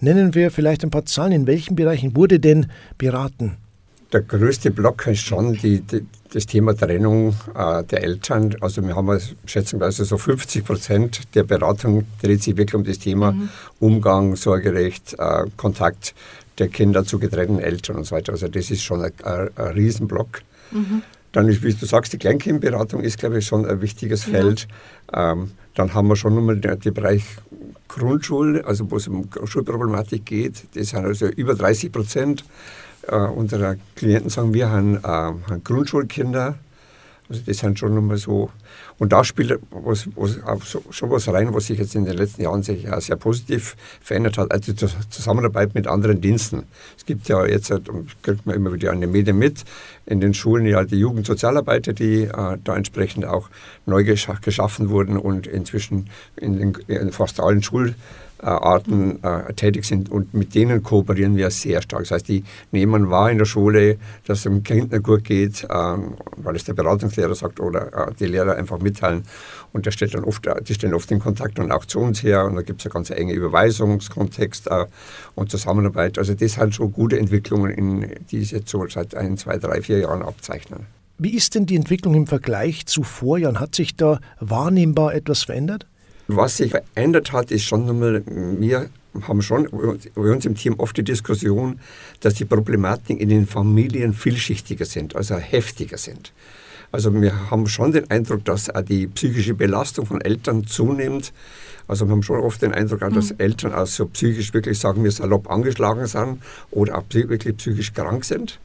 Nennen 0.00 0.34
wir 0.34 0.50
vielleicht 0.50 0.84
ein 0.84 0.90
paar 0.90 1.06
Zahlen. 1.06 1.32
In 1.32 1.46
welchen 1.46 1.74
Bereichen 1.74 2.14
wurde 2.16 2.38
denn 2.38 2.66
beraten? 2.98 3.56
Der 4.12 4.20
größte 4.20 4.70
Block 4.70 5.06
ist 5.06 5.20
schon 5.20 5.54
die, 5.54 5.80
die, 5.80 6.06
das 6.32 6.46
Thema 6.46 6.76
Trennung 6.76 7.34
äh, 7.54 7.82
der 7.84 8.02
Eltern. 8.02 8.54
Also 8.60 8.86
wir 8.86 8.94
haben 8.94 9.18
schätzungsweise 9.46 10.04
so 10.04 10.16
50 10.16 10.64
Prozent 10.64 11.20
der 11.34 11.42
Beratung 11.42 12.04
dreht 12.22 12.42
sich 12.42 12.56
wirklich 12.56 12.74
um 12.74 12.84
das 12.84 12.98
Thema 12.98 13.32
mhm. 13.32 13.48
Umgang, 13.80 14.36
Sorgerecht, 14.36 15.16
äh, 15.18 15.44
Kontakt 15.56 16.14
der 16.58 16.68
Kinder 16.68 17.04
zu 17.04 17.18
getrennten 17.18 17.58
Eltern 17.58 17.96
und 17.96 18.04
so 18.04 18.14
weiter. 18.14 18.32
Also 18.32 18.48
das 18.48 18.70
ist 18.70 18.82
schon 18.82 19.02
ein, 19.02 19.12
ein, 19.24 19.48
ein 19.56 19.66
Riesenblock. 19.72 20.42
Mhm. 20.70 21.02
Dann, 21.32 21.48
wie 21.48 21.74
du 21.74 21.86
sagst, 21.86 22.12
die 22.12 22.18
Kleinkindberatung 22.18 23.02
ist, 23.02 23.18
glaube 23.18 23.38
ich, 23.38 23.46
schon 23.46 23.66
ein 23.66 23.82
wichtiges 23.82 24.24
Feld. 24.24 24.68
Ja. 25.12 25.32
Ähm, 25.32 25.50
dann 25.74 25.92
haben 25.92 26.08
wir 26.08 26.16
schon 26.16 26.34
nochmal 26.34 26.56
den, 26.56 26.80
den 26.80 26.94
Bereich 26.94 27.24
Grundschule, 27.88 28.64
also 28.64 28.90
wo 28.90 28.96
es 28.96 29.06
um 29.06 29.28
Schulproblematik 29.44 30.24
geht. 30.24 30.64
Das 30.74 30.88
sind 30.88 31.04
also 31.04 31.26
über 31.26 31.54
30 31.54 31.92
Prozent 31.92 32.44
äh, 33.08 33.16
unserer 33.16 33.76
Klienten, 33.94 34.30
sagen 34.30 34.54
wir, 34.54 34.70
haben, 34.70 34.96
äh, 34.96 35.02
haben 35.02 35.62
Grundschulkinder. 35.62 36.58
Also 37.28 37.42
das 37.44 37.58
sind 37.58 37.78
schon 37.78 37.94
nochmal 37.94 38.16
so. 38.16 38.50
Und 38.98 39.12
da 39.12 39.24
spielt 39.24 39.58
was, 39.70 40.08
was, 40.14 40.38
schon 40.90 41.10
was 41.10 41.28
rein, 41.28 41.52
was 41.52 41.66
sich 41.66 41.78
jetzt 41.78 41.94
in 41.94 42.04
den 42.04 42.16
letzten 42.16 42.42
Jahren 42.42 42.62
sehr, 42.62 43.00
sehr 43.00 43.16
positiv 43.16 43.76
verändert 44.00 44.38
hat, 44.38 44.52
also 44.52 44.72
die 44.72 44.86
Zusammenarbeit 45.10 45.74
mit 45.74 45.86
anderen 45.86 46.20
Diensten. 46.20 46.64
Es 46.96 47.04
gibt 47.04 47.28
ja 47.28 47.44
jetzt, 47.44 47.72
kriegt 48.22 48.46
man 48.46 48.54
immer 48.54 48.72
wieder 48.72 48.92
an 48.92 49.00
den 49.00 49.10
Medien 49.10 49.38
mit, 49.38 49.64
in 50.06 50.20
den 50.20 50.34
Schulen 50.34 50.66
ja 50.66 50.84
die 50.84 50.98
Jugendsozialarbeiter, 50.98 51.92
die 51.92 52.22
äh, 52.22 52.58
da 52.62 52.76
entsprechend 52.76 53.24
auch 53.24 53.50
neu 53.86 54.04
geschaffen 54.04 54.90
wurden 54.90 55.16
und 55.16 55.46
inzwischen 55.46 56.08
in, 56.36 56.58
den, 56.58 56.76
in 56.86 57.12
fast 57.12 57.40
allen 57.40 57.62
Schulen 57.62 57.96
Arten 58.44 59.22
äh, 59.22 59.52
tätig 59.54 59.84
sind 59.84 60.10
und 60.10 60.34
mit 60.34 60.54
denen 60.54 60.82
kooperieren 60.82 61.36
wir 61.36 61.50
sehr 61.50 61.82
stark. 61.82 62.02
Das 62.02 62.10
heißt, 62.10 62.28
die 62.28 62.44
nehmen 62.70 63.10
wahr 63.10 63.30
in 63.30 63.38
der 63.38 63.44
Schule, 63.44 63.96
dass 64.26 64.38
es 64.38 64.44
dem 64.44 64.62
Kind 64.62 64.92
gut 65.02 65.24
geht, 65.24 65.64
äh, 65.64 65.68
weil 65.68 66.56
es 66.56 66.64
der 66.64 66.74
Beratungslehrer 66.74 67.34
sagt 67.34 67.60
oder 67.60 68.08
äh, 68.08 68.12
die 68.18 68.26
Lehrer 68.26 68.56
einfach 68.56 68.78
mitteilen 68.78 69.24
und 69.72 69.86
der 69.86 69.90
stellt 69.90 70.14
dann 70.14 70.24
oft, 70.24 70.46
die 70.68 70.74
stellen 70.74 70.94
oft 70.94 71.10
den 71.10 71.20
Kontakt 71.20 71.58
dann 71.58 71.72
auch 71.72 71.84
zu 71.84 72.00
uns 72.00 72.22
her 72.22 72.44
und 72.44 72.56
da 72.56 72.62
gibt 72.62 72.80
es 72.80 72.86
eine 72.86 72.92
ganz 72.92 73.10
enge 73.10 73.32
Überweisungskontext 73.32 74.68
äh, 74.68 74.86
und 75.34 75.50
Zusammenarbeit. 75.50 76.18
Also 76.18 76.34
das 76.34 76.52
sind 76.52 76.74
schon 76.74 76.92
gute 76.92 77.18
Entwicklungen, 77.18 77.70
in, 77.70 78.14
die 78.30 78.40
sich 78.40 78.52
jetzt 78.52 78.68
so 78.68 78.86
seit 78.88 79.14
ein, 79.14 79.36
zwei, 79.36 79.58
drei, 79.58 79.82
vier 79.82 80.00
Jahren 80.00 80.22
abzeichnen. 80.22 80.86
Wie 81.18 81.34
ist 81.34 81.54
denn 81.54 81.64
die 81.64 81.76
Entwicklung 81.76 82.14
im 82.14 82.26
Vergleich 82.26 82.84
zu 82.86 83.02
Vorjahren? 83.02 83.58
Hat 83.58 83.74
sich 83.74 83.96
da 83.96 84.20
wahrnehmbar 84.38 85.14
etwas 85.14 85.44
verändert? 85.44 85.86
Was 86.28 86.56
sich 86.56 86.72
verändert 86.72 87.32
hat, 87.32 87.50
ist 87.50 87.64
schon 87.64 87.88
einmal, 87.88 88.22
wir 88.26 88.88
haben 89.22 89.42
schon 89.42 89.68
bei 90.14 90.32
uns 90.32 90.44
im 90.44 90.56
Team 90.56 90.74
oft 90.78 90.96
die 90.96 91.04
Diskussion, 91.04 91.80
dass 92.20 92.34
die 92.34 92.44
Problematiken 92.44 93.18
in 93.18 93.28
den 93.28 93.46
Familien 93.46 94.12
vielschichtiger 94.12 94.84
sind, 94.84 95.16
also 95.16 95.36
heftiger 95.36 95.98
sind. 95.98 96.32
Also 96.92 97.12
wir 97.20 97.50
haben 97.50 97.66
schon 97.66 97.92
den 97.92 98.10
Eindruck, 98.10 98.44
dass 98.44 98.70
auch 98.70 98.82
die 98.82 99.06
psychische 99.08 99.54
Belastung 99.54 100.06
von 100.06 100.20
Eltern 100.20 100.66
zunimmt. 100.66 101.32
Also 101.88 102.06
wir 102.06 102.12
haben 102.12 102.22
schon 102.22 102.40
oft 102.40 102.62
den 102.62 102.72
Eindruck, 102.72 103.02
auch, 103.02 103.12
dass 103.12 103.30
mhm. 103.30 103.36
Eltern 103.38 103.72
also 103.72 104.06
psychisch 104.06 104.54
wirklich, 104.54 104.78
sagen 104.78 105.04
wir, 105.04 105.10
salopp 105.10 105.50
angeschlagen 105.50 106.06
sind 106.06 106.40
oder 106.70 106.98
auch 106.98 107.04
wirklich 107.10 107.56
psychisch 107.56 107.92
krank 107.92 108.24
sind. 108.24 108.58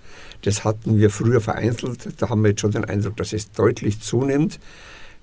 Das 0.44 0.64
hatten 0.64 0.98
wir 0.98 1.10
früher 1.10 1.42
vereinzelt. 1.42 2.10
Da 2.18 2.30
haben 2.30 2.42
wir 2.42 2.50
jetzt 2.50 2.62
schon 2.62 2.72
den 2.72 2.86
Eindruck, 2.86 3.18
dass 3.18 3.34
es 3.34 3.52
deutlich 3.52 4.02
zunimmt. 4.02 4.60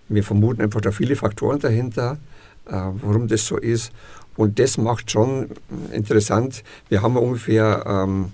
Wir 0.08 0.24
vermuten 0.24 0.62
einfach 0.62 0.80
da 0.80 0.90
viele 0.90 1.16
Faktoren 1.16 1.58
dahinter, 1.58 2.18
äh, 2.66 2.72
warum 2.72 3.28
das 3.28 3.46
so 3.46 3.56
ist. 3.56 3.92
Und 4.36 4.58
das 4.58 4.78
macht 4.78 5.10
schon 5.10 5.50
interessant. 5.92 6.62
Wir 6.88 7.02
haben 7.02 7.16
ungefähr 7.16 7.84
ähm, 7.86 8.32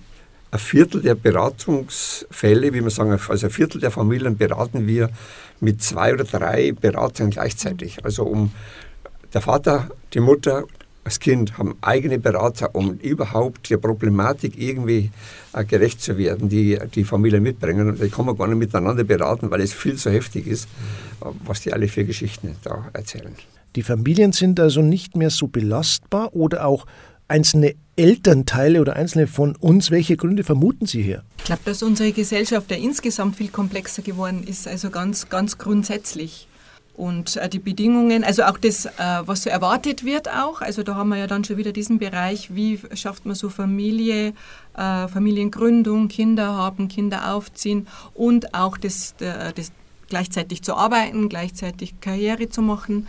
ein 0.50 0.58
Viertel 0.58 1.02
der 1.02 1.14
Beratungsfälle, 1.14 2.72
wie 2.72 2.80
man 2.80 2.90
sagen, 2.90 3.10
also 3.10 3.46
ein 3.46 3.50
Viertel 3.50 3.80
der 3.80 3.90
Familien 3.90 4.36
beraten 4.36 4.86
wir 4.86 5.10
mit 5.60 5.82
zwei 5.82 6.12
oder 6.12 6.24
drei 6.24 6.72
Beratern 6.72 7.30
gleichzeitig. 7.30 8.04
Also 8.04 8.24
um 8.24 8.52
der 9.32 9.40
Vater, 9.40 9.90
die 10.12 10.20
Mutter, 10.20 10.64
das 11.04 11.20
Kind 11.20 11.58
haben 11.58 11.76
eigene 11.82 12.18
Berater, 12.18 12.74
um 12.74 12.94
überhaupt 12.94 13.68
der 13.70 13.76
Problematik 13.76 14.54
irgendwie 14.58 15.10
äh, 15.52 15.64
gerecht 15.64 16.00
zu 16.00 16.16
werden, 16.16 16.48
die 16.48 16.78
die 16.94 17.04
Familie 17.04 17.40
mitbringen. 17.40 17.98
Die 18.00 18.08
kann 18.08 18.26
man 18.26 18.36
gar 18.36 18.48
nicht 18.48 18.58
miteinander 18.58 19.04
beraten, 19.04 19.50
weil 19.50 19.60
es 19.60 19.72
viel 19.72 19.96
zu 19.96 20.10
heftig 20.10 20.46
ist, 20.46 20.64
äh, 21.20 21.26
was 21.44 21.60
die 21.60 21.72
alle 21.72 21.88
für 21.88 22.04
Geschichten 22.04 22.56
da 22.64 22.88
erzählen. 22.94 23.34
Die 23.76 23.82
Familien 23.82 24.32
sind 24.32 24.58
also 24.60 24.82
nicht 24.82 25.16
mehr 25.16 25.30
so 25.30 25.48
belastbar 25.48 26.34
oder 26.34 26.64
auch 26.66 26.86
einzelne 27.28 27.74
Elternteile 27.96 28.80
oder 28.80 28.96
einzelne 28.96 29.26
von 29.26 29.56
uns. 29.56 29.90
Welche 29.90 30.16
Gründe 30.16 30.44
vermuten 30.44 30.86
Sie 30.86 31.02
hier? 31.02 31.22
Ich 31.38 31.44
glaube, 31.44 31.62
dass 31.64 31.82
unsere 31.82 32.12
Gesellschaft 32.12 32.70
ja 32.70 32.76
insgesamt 32.76 33.36
viel 33.36 33.48
komplexer 33.48 34.02
geworden 34.02 34.44
ist, 34.46 34.66
also 34.66 34.90
ganz, 34.90 35.28
ganz 35.28 35.58
grundsätzlich. 35.58 36.48
Und 36.94 37.36
äh, 37.36 37.48
die 37.48 37.58
Bedingungen, 37.58 38.22
also 38.22 38.44
auch 38.44 38.56
das, 38.56 38.86
äh, 38.86 38.90
was 39.24 39.42
so 39.42 39.50
erwartet 39.50 40.04
wird 40.04 40.28
auch, 40.28 40.60
also 40.60 40.84
da 40.84 40.94
haben 40.94 41.08
wir 41.08 41.16
ja 41.16 41.26
dann 41.26 41.42
schon 41.42 41.56
wieder 41.56 41.72
diesen 41.72 41.98
Bereich, 41.98 42.54
wie 42.54 42.78
schafft 42.94 43.26
man 43.26 43.34
so 43.34 43.48
Familie, 43.48 44.32
äh, 44.76 45.08
Familiengründung, 45.08 46.06
Kinder 46.06 46.54
haben, 46.54 46.86
Kinder 46.88 47.34
aufziehen 47.34 47.88
und 48.14 48.54
auch 48.54 48.76
das, 48.76 49.14
das 49.18 49.72
gleichzeitig 50.08 50.62
zu 50.62 50.74
arbeiten, 50.76 51.28
gleichzeitig 51.28 52.00
Karriere 52.00 52.48
zu 52.48 52.62
machen. 52.62 53.08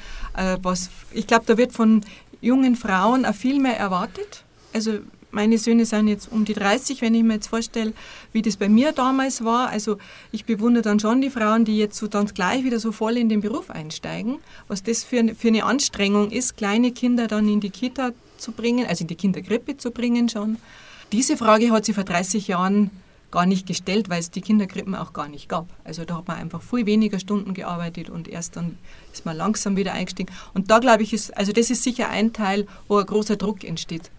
was, 0.62 0.90
ich 1.12 1.28
glaube, 1.28 1.44
da 1.46 1.58
wird 1.58 1.74
von 1.74 2.02
jungen 2.42 2.76
Frauen 2.76 3.26
auch 3.26 3.36
viel 3.36 3.60
mehr 3.60 3.78
erwartet. 3.78 4.44
Also 4.74 5.00
meine 5.36 5.58
Söhne 5.58 5.86
sind 5.86 6.08
jetzt 6.08 6.32
um 6.32 6.46
die 6.46 6.54
30, 6.54 7.02
wenn 7.02 7.14
ich 7.14 7.22
mir 7.22 7.34
jetzt 7.34 7.48
vorstelle, 7.48 7.94
wie 8.32 8.42
das 8.42 8.56
bei 8.56 8.70
mir 8.70 8.94
damals 8.94 9.44
war. 9.44 9.68
Also 9.70 9.98
ich 10.32 10.46
bewundere 10.46 10.82
dann 10.82 11.00
schon 11.00 11.20
die 11.20 11.30
Frauen, 11.30 11.66
die 11.66 11.78
jetzt 11.78 11.98
so 11.98 12.08
dann 12.08 12.28
gleich 12.28 12.64
wieder 12.64 12.80
so 12.80 12.94
voll 12.94 13.18
in 13.18 13.28
den 13.28 13.42
Beruf 13.42 13.70
einsteigen. 13.70 14.38
Was 14.70 14.82
das 14.82 15.04
für, 15.04 15.20
eine, 15.20 15.36
für 15.36 15.50
eine 15.50 15.66
Anstrengung 15.66 16.32
ist, 16.32 16.56
kleine 16.56 16.94
Kinder 16.94 17.28
dann 17.28 17.50
in 17.50 17.60
die 17.60 17.70
Kita 17.70 18.14
zu 18.38 18.54
bringen, 18.54 18.88
also 18.88 19.02
in 19.04 19.08
die 19.08 19.16
Kinderkrippe 19.16 19.76
zu 19.76 19.92
bringen 19.92 20.30
schon. 20.30 20.58
Diese 21.12 21.36
Frage 21.36 21.70
hat 21.72 21.84
sie 21.84 21.94
vor 21.94 22.06
30 22.06 22.48
Jahren 22.48 22.90
gar 23.30 23.46
nicht 23.46 23.68
gestellt, 23.68 24.10
weil 24.10 24.22
es 24.22 24.32
die 24.32 24.40
Kinderkrippen 24.40 24.96
auch 24.96 25.12
gar 25.12 25.28
nicht 25.28 25.50
gab. 25.50 25.68
Also 25.84 26.06
da 26.06 26.16
hat 26.16 26.30
man 26.30 26.38
einfach 26.38 26.62
viel 26.62 26.86
weniger 26.86 27.20
Stunden 27.20 27.54
gearbeitet 27.54 28.10
und 28.10 28.30
erst 28.30 28.56
dann 28.56 28.78
ist 29.12 29.26
man 29.26 29.36
langsam 29.36 29.76
wieder 29.76 29.92
eingestiegen. 29.92 30.34
Und 30.54 30.72
da 30.72 30.80
glaube 30.80 31.04
ich, 31.04 31.12
ist, 31.12 31.36
also 31.36 31.52
das 31.52 31.70
ist 31.70 31.84
sicher 31.84 32.08
ein 32.08 32.32
Teil, 32.32 32.68
wo 32.88 32.96
ein 32.98 33.06
großer 33.06 33.36
Druck 33.36 33.66
entsteht 33.66 34.12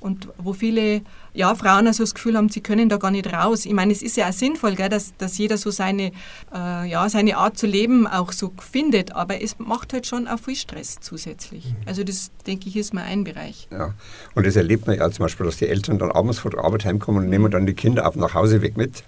und 0.00 0.28
wo 0.38 0.54
viele 0.54 1.02
ja, 1.34 1.54
Frauen 1.54 1.86
also 1.86 2.02
das 2.02 2.14
Gefühl 2.14 2.36
haben, 2.36 2.48
sie 2.48 2.62
können 2.62 2.88
da 2.88 2.96
gar 2.96 3.10
nicht 3.10 3.32
raus. 3.32 3.66
Ich 3.66 3.72
meine, 3.72 3.92
es 3.92 4.02
ist 4.02 4.16
ja 4.16 4.28
auch 4.28 4.32
sinnvoll, 4.32 4.74
gell, 4.74 4.88
dass, 4.88 5.14
dass 5.16 5.38
jeder 5.38 5.58
so 5.58 5.70
seine, 5.70 6.12
äh, 6.52 6.90
ja, 6.90 7.08
seine 7.08 7.36
Art 7.36 7.58
zu 7.58 7.66
leben 7.66 8.06
auch 8.06 8.32
so 8.32 8.52
findet, 8.58 9.12
aber 9.12 9.42
es 9.42 9.58
macht 9.58 9.92
halt 9.92 10.06
schon 10.06 10.26
auch 10.26 10.38
viel 10.38 10.56
Stress 10.56 10.98
zusätzlich. 11.00 11.66
Mhm. 11.66 11.76
Also 11.86 12.02
das, 12.02 12.30
denke 12.46 12.68
ich, 12.68 12.76
ist 12.76 12.94
mal 12.94 13.04
ein 13.04 13.24
Bereich. 13.24 13.68
Ja, 13.70 13.94
und 14.34 14.46
das 14.46 14.56
erlebt 14.56 14.86
man 14.86 14.96
ja 14.96 15.10
zum 15.10 15.24
Beispiel, 15.24 15.46
dass 15.46 15.58
die 15.58 15.68
Eltern 15.68 15.98
dann 15.98 16.10
abends 16.10 16.38
vor 16.38 16.50
der 16.50 16.64
Arbeit 16.64 16.84
heimkommen 16.84 17.24
und 17.24 17.30
nehmen 17.30 17.50
dann 17.50 17.66
die 17.66 17.74
Kinder 17.74 18.08
auf 18.08 18.16
nach 18.16 18.34
Hause 18.34 18.62
weg 18.62 18.76
mit. 18.76 19.04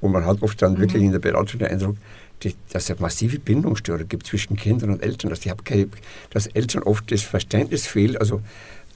Und 0.00 0.12
man 0.12 0.26
hat 0.26 0.42
oft 0.42 0.60
dann 0.60 0.74
mhm. 0.74 0.80
wirklich 0.80 1.02
in 1.02 1.12
der 1.12 1.20
Beratung 1.20 1.60
den 1.60 1.68
Eindruck, 1.68 1.96
dass 2.72 2.90
es 2.90 3.00
massive 3.00 3.38
Bindungsstörung 3.38 4.08
gibt 4.08 4.26
zwischen 4.26 4.56
Kindern 4.56 4.90
und 4.90 5.02
Eltern, 5.02 5.30
dass, 5.30 5.40
die, 5.40 5.52
dass 6.30 6.46
Eltern 6.48 6.82
oft 6.82 7.10
das 7.10 7.22
Verständnis 7.22 7.86
fehlt. 7.86 8.20
Also 8.20 8.42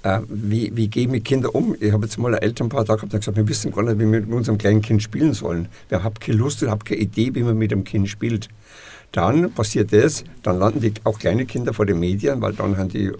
äh, 0.03 0.21
wie, 0.29 0.75
wie 0.77 0.89
gehe 0.89 1.05
ich 1.05 1.09
mit 1.09 1.25
Kindern 1.25 1.51
um? 1.53 1.77
Ich 1.81 1.93
habe 1.93 2.05
jetzt 2.05 2.19
mal 2.19 2.35
ein 2.35 2.43
Elternpaar 2.43 2.85
da 2.85 2.95
gehabt 2.95 3.13
und 3.15 3.21
gesagt, 3.21 3.37
wir 3.37 3.49
wissen 3.49 3.73
gar 3.73 3.83
nicht, 3.83 3.99
wie 3.99 4.11
wir 4.11 4.21
mit 4.21 4.31
unserem 4.31 4.59
kleinen 4.59 4.83
Kind 4.83 5.03
spielen 5.03 5.35
sollen. 5.35 5.69
Wir 5.89 6.03
haben 6.03 6.15
keine 6.15 6.39
Lust 6.39 6.63
und 6.63 6.71
haben 6.71 6.85
keine 6.85 7.01
Idee, 7.01 7.35
wie 7.35 7.43
man 7.43 7.57
mit 7.57 7.71
dem 7.71 7.85
Kind 7.85 8.09
spielt. 8.09 8.49
Dann 9.13 9.51
passiert 9.53 9.93
das, 9.93 10.25
dann 10.43 10.59
landen 10.59 10.81
die 10.81 10.93
auch 11.05 11.19
kleine 11.19 11.47
Kinder 11.47 11.73
vor 11.73 11.87
den 11.87 11.99
Medien, 11.99 12.43
weil 12.43 12.53
dann 12.53 12.77
haben 12.77 12.91
die 12.91 13.11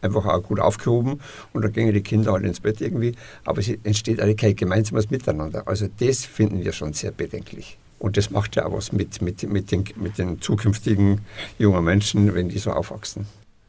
einfach 0.00 0.24
auch 0.24 0.42
gut 0.42 0.58
aufgehoben 0.58 1.20
und 1.52 1.62
dann 1.62 1.72
gehen 1.72 1.92
die 1.92 2.00
Kinder 2.00 2.32
halt 2.32 2.44
ins 2.44 2.60
Bett 2.60 2.80
irgendwie. 2.80 3.14
Aber 3.44 3.60
es 3.60 3.68
entsteht 3.68 4.20
eigentlich 4.20 4.38
kein 4.38 4.56
gemeinsames 4.56 5.10
Miteinander. 5.10 5.68
Also 5.68 5.86
das 5.98 6.24
finden 6.24 6.64
wir 6.64 6.72
schon 6.72 6.94
sehr 6.94 7.10
bedenklich. 7.10 7.78
Und 7.98 8.16
das 8.16 8.30
macht 8.30 8.56
ja 8.56 8.64
auch 8.64 8.72
was 8.72 8.92
mit, 8.92 9.20
mit, 9.20 9.42
mit, 9.42 9.70
den, 9.70 9.84
mit 9.96 10.18
den 10.18 10.40
zukünftigen 10.40 11.20
jungen 11.58 11.84
Menschen, 11.84 12.34
wenn 12.34 12.48
die 12.48 12.58
so 12.58 12.70
aufwachsen. 12.70 13.26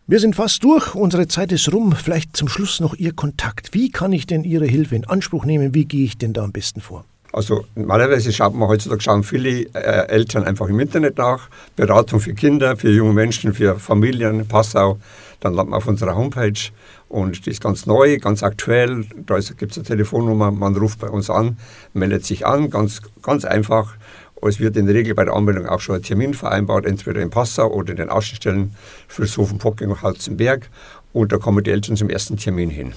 Wir 0.10 0.20
sind 0.20 0.36
fast 0.36 0.64
durch, 0.64 0.96
unsere 0.96 1.28
Zeit 1.28 1.52
ist 1.52 1.72
rum. 1.72 1.92
Vielleicht 1.92 2.36
zum 2.36 2.48
Schluss 2.48 2.80
noch 2.80 2.96
Ihr 2.96 3.14
Kontakt. 3.14 3.76
Wie 3.76 3.92
kann 3.92 4.12
ich 4.12 4.26
denn 4.26 4.44
Ihre 4.44 4.66
Hilfe 4.66 4.96
in 4.96 5.06
Anspruch 5.06 5.46
nehmen? 5.46 5.76
Wie 5.76 5.86
gehe 5.86 6.04
ich 6.04 6.18
denn 6.18 6.34
da 6.34 6.44
am 6.44 6.52
besten 6.52 6.82
vor? 6.82 7.06
Also 7.32 7.66
normalerweise 7.76 8.34
schaut 8.34 8.56
man 8.56 8.68
heutzutage 8.68 9.02
schauen 9.02 9.22
viele 9.22 9.68
äh, 9.76 10.08
Eltern 10.08 10.46
einfach 10.46 10.68
im 10.68 10.80
Internet 10.80 11.20
nach. 11.20 11.50
Beratung 11.76 12.20
für 12.20 12.34
Kinder, 12.34 12.76
für 12.76 12.90
junge 12.90 13.14
Menschen, 13.14 13.54
für 13.54 13.78
Familien, 13.78 14.48
Passau. 14.48 14.98
Dann 15.42 15.54
landet 15.54 15.70
man 15.70 15.78
auf 15.78 15.88
unserer 15.88 16.16
Homepage 16.16 16.60
und 17.08 17.46
die 17.46 17.52
ist 17.52 17.62
ganz 17.62 17.86
neu, 17.86 18.18
ganz 18.18 18.42
aktuell. 18.42 19.06
Da 19.28 19.38
gibt 19.38 19.74
es 19.74 19.78
eine 19.78 19.86
Telefonnummer, 19.86 20.50
man 20.50 20.76
ruft 20.76 20.98
bei 20.98 21.10
uns 21.10 21.30
an, 21.30 21.60
meldet 21.94 22.26
sich 22.26 22.48
an, 22.48 22.72
ganz, 22.72 23.04
ganz 23.22 23.46
einfach. 23.46 23.94
Es 24.42 24.60
wird 24.60 24.78
in 24.78 24.86
der 24.86 24.96
Regel 24.96 25.16
bei 25.16 25.26
der 25.26 25.34
Anmeldung 25.34 25.66
auch 25.68 25.82
schon 25.82 25.96
ein 25.96 26.02
Termin 26.02 26.34
vereinbart, 26.34 26.86
entweder 26.86 27.22
in 27.22 27.30
Passau 27.30 27.72
oder 27.72 27.92
in 27.92 27.98
den 27.98 28.10
Außenstellen 28.10 28.76
Philosophen-Pocking 29.08 29.90
und 29.90 30.02
Halzenberg. 30.02 30.70
Und 31.12 31.32
da 31.32 31.38
kommen 31.38 31.64
die 31.64 31.72
Eltern 31.72 31.98
zum 31.98 32.10
ersten 32.10 32.38
Termin 32.38 32.70
hin. 32.70 32.94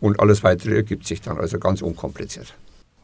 Und 0.00 0.20
alles 0.20 0.42
weitere 0.42 0.76
ergibt 0.76 1.06
sich 1.06 1.22
dann, 1.22 1.38
also 1.38 1.58
ganz 1.58 1.80
unkompliziert. 1.80 2.54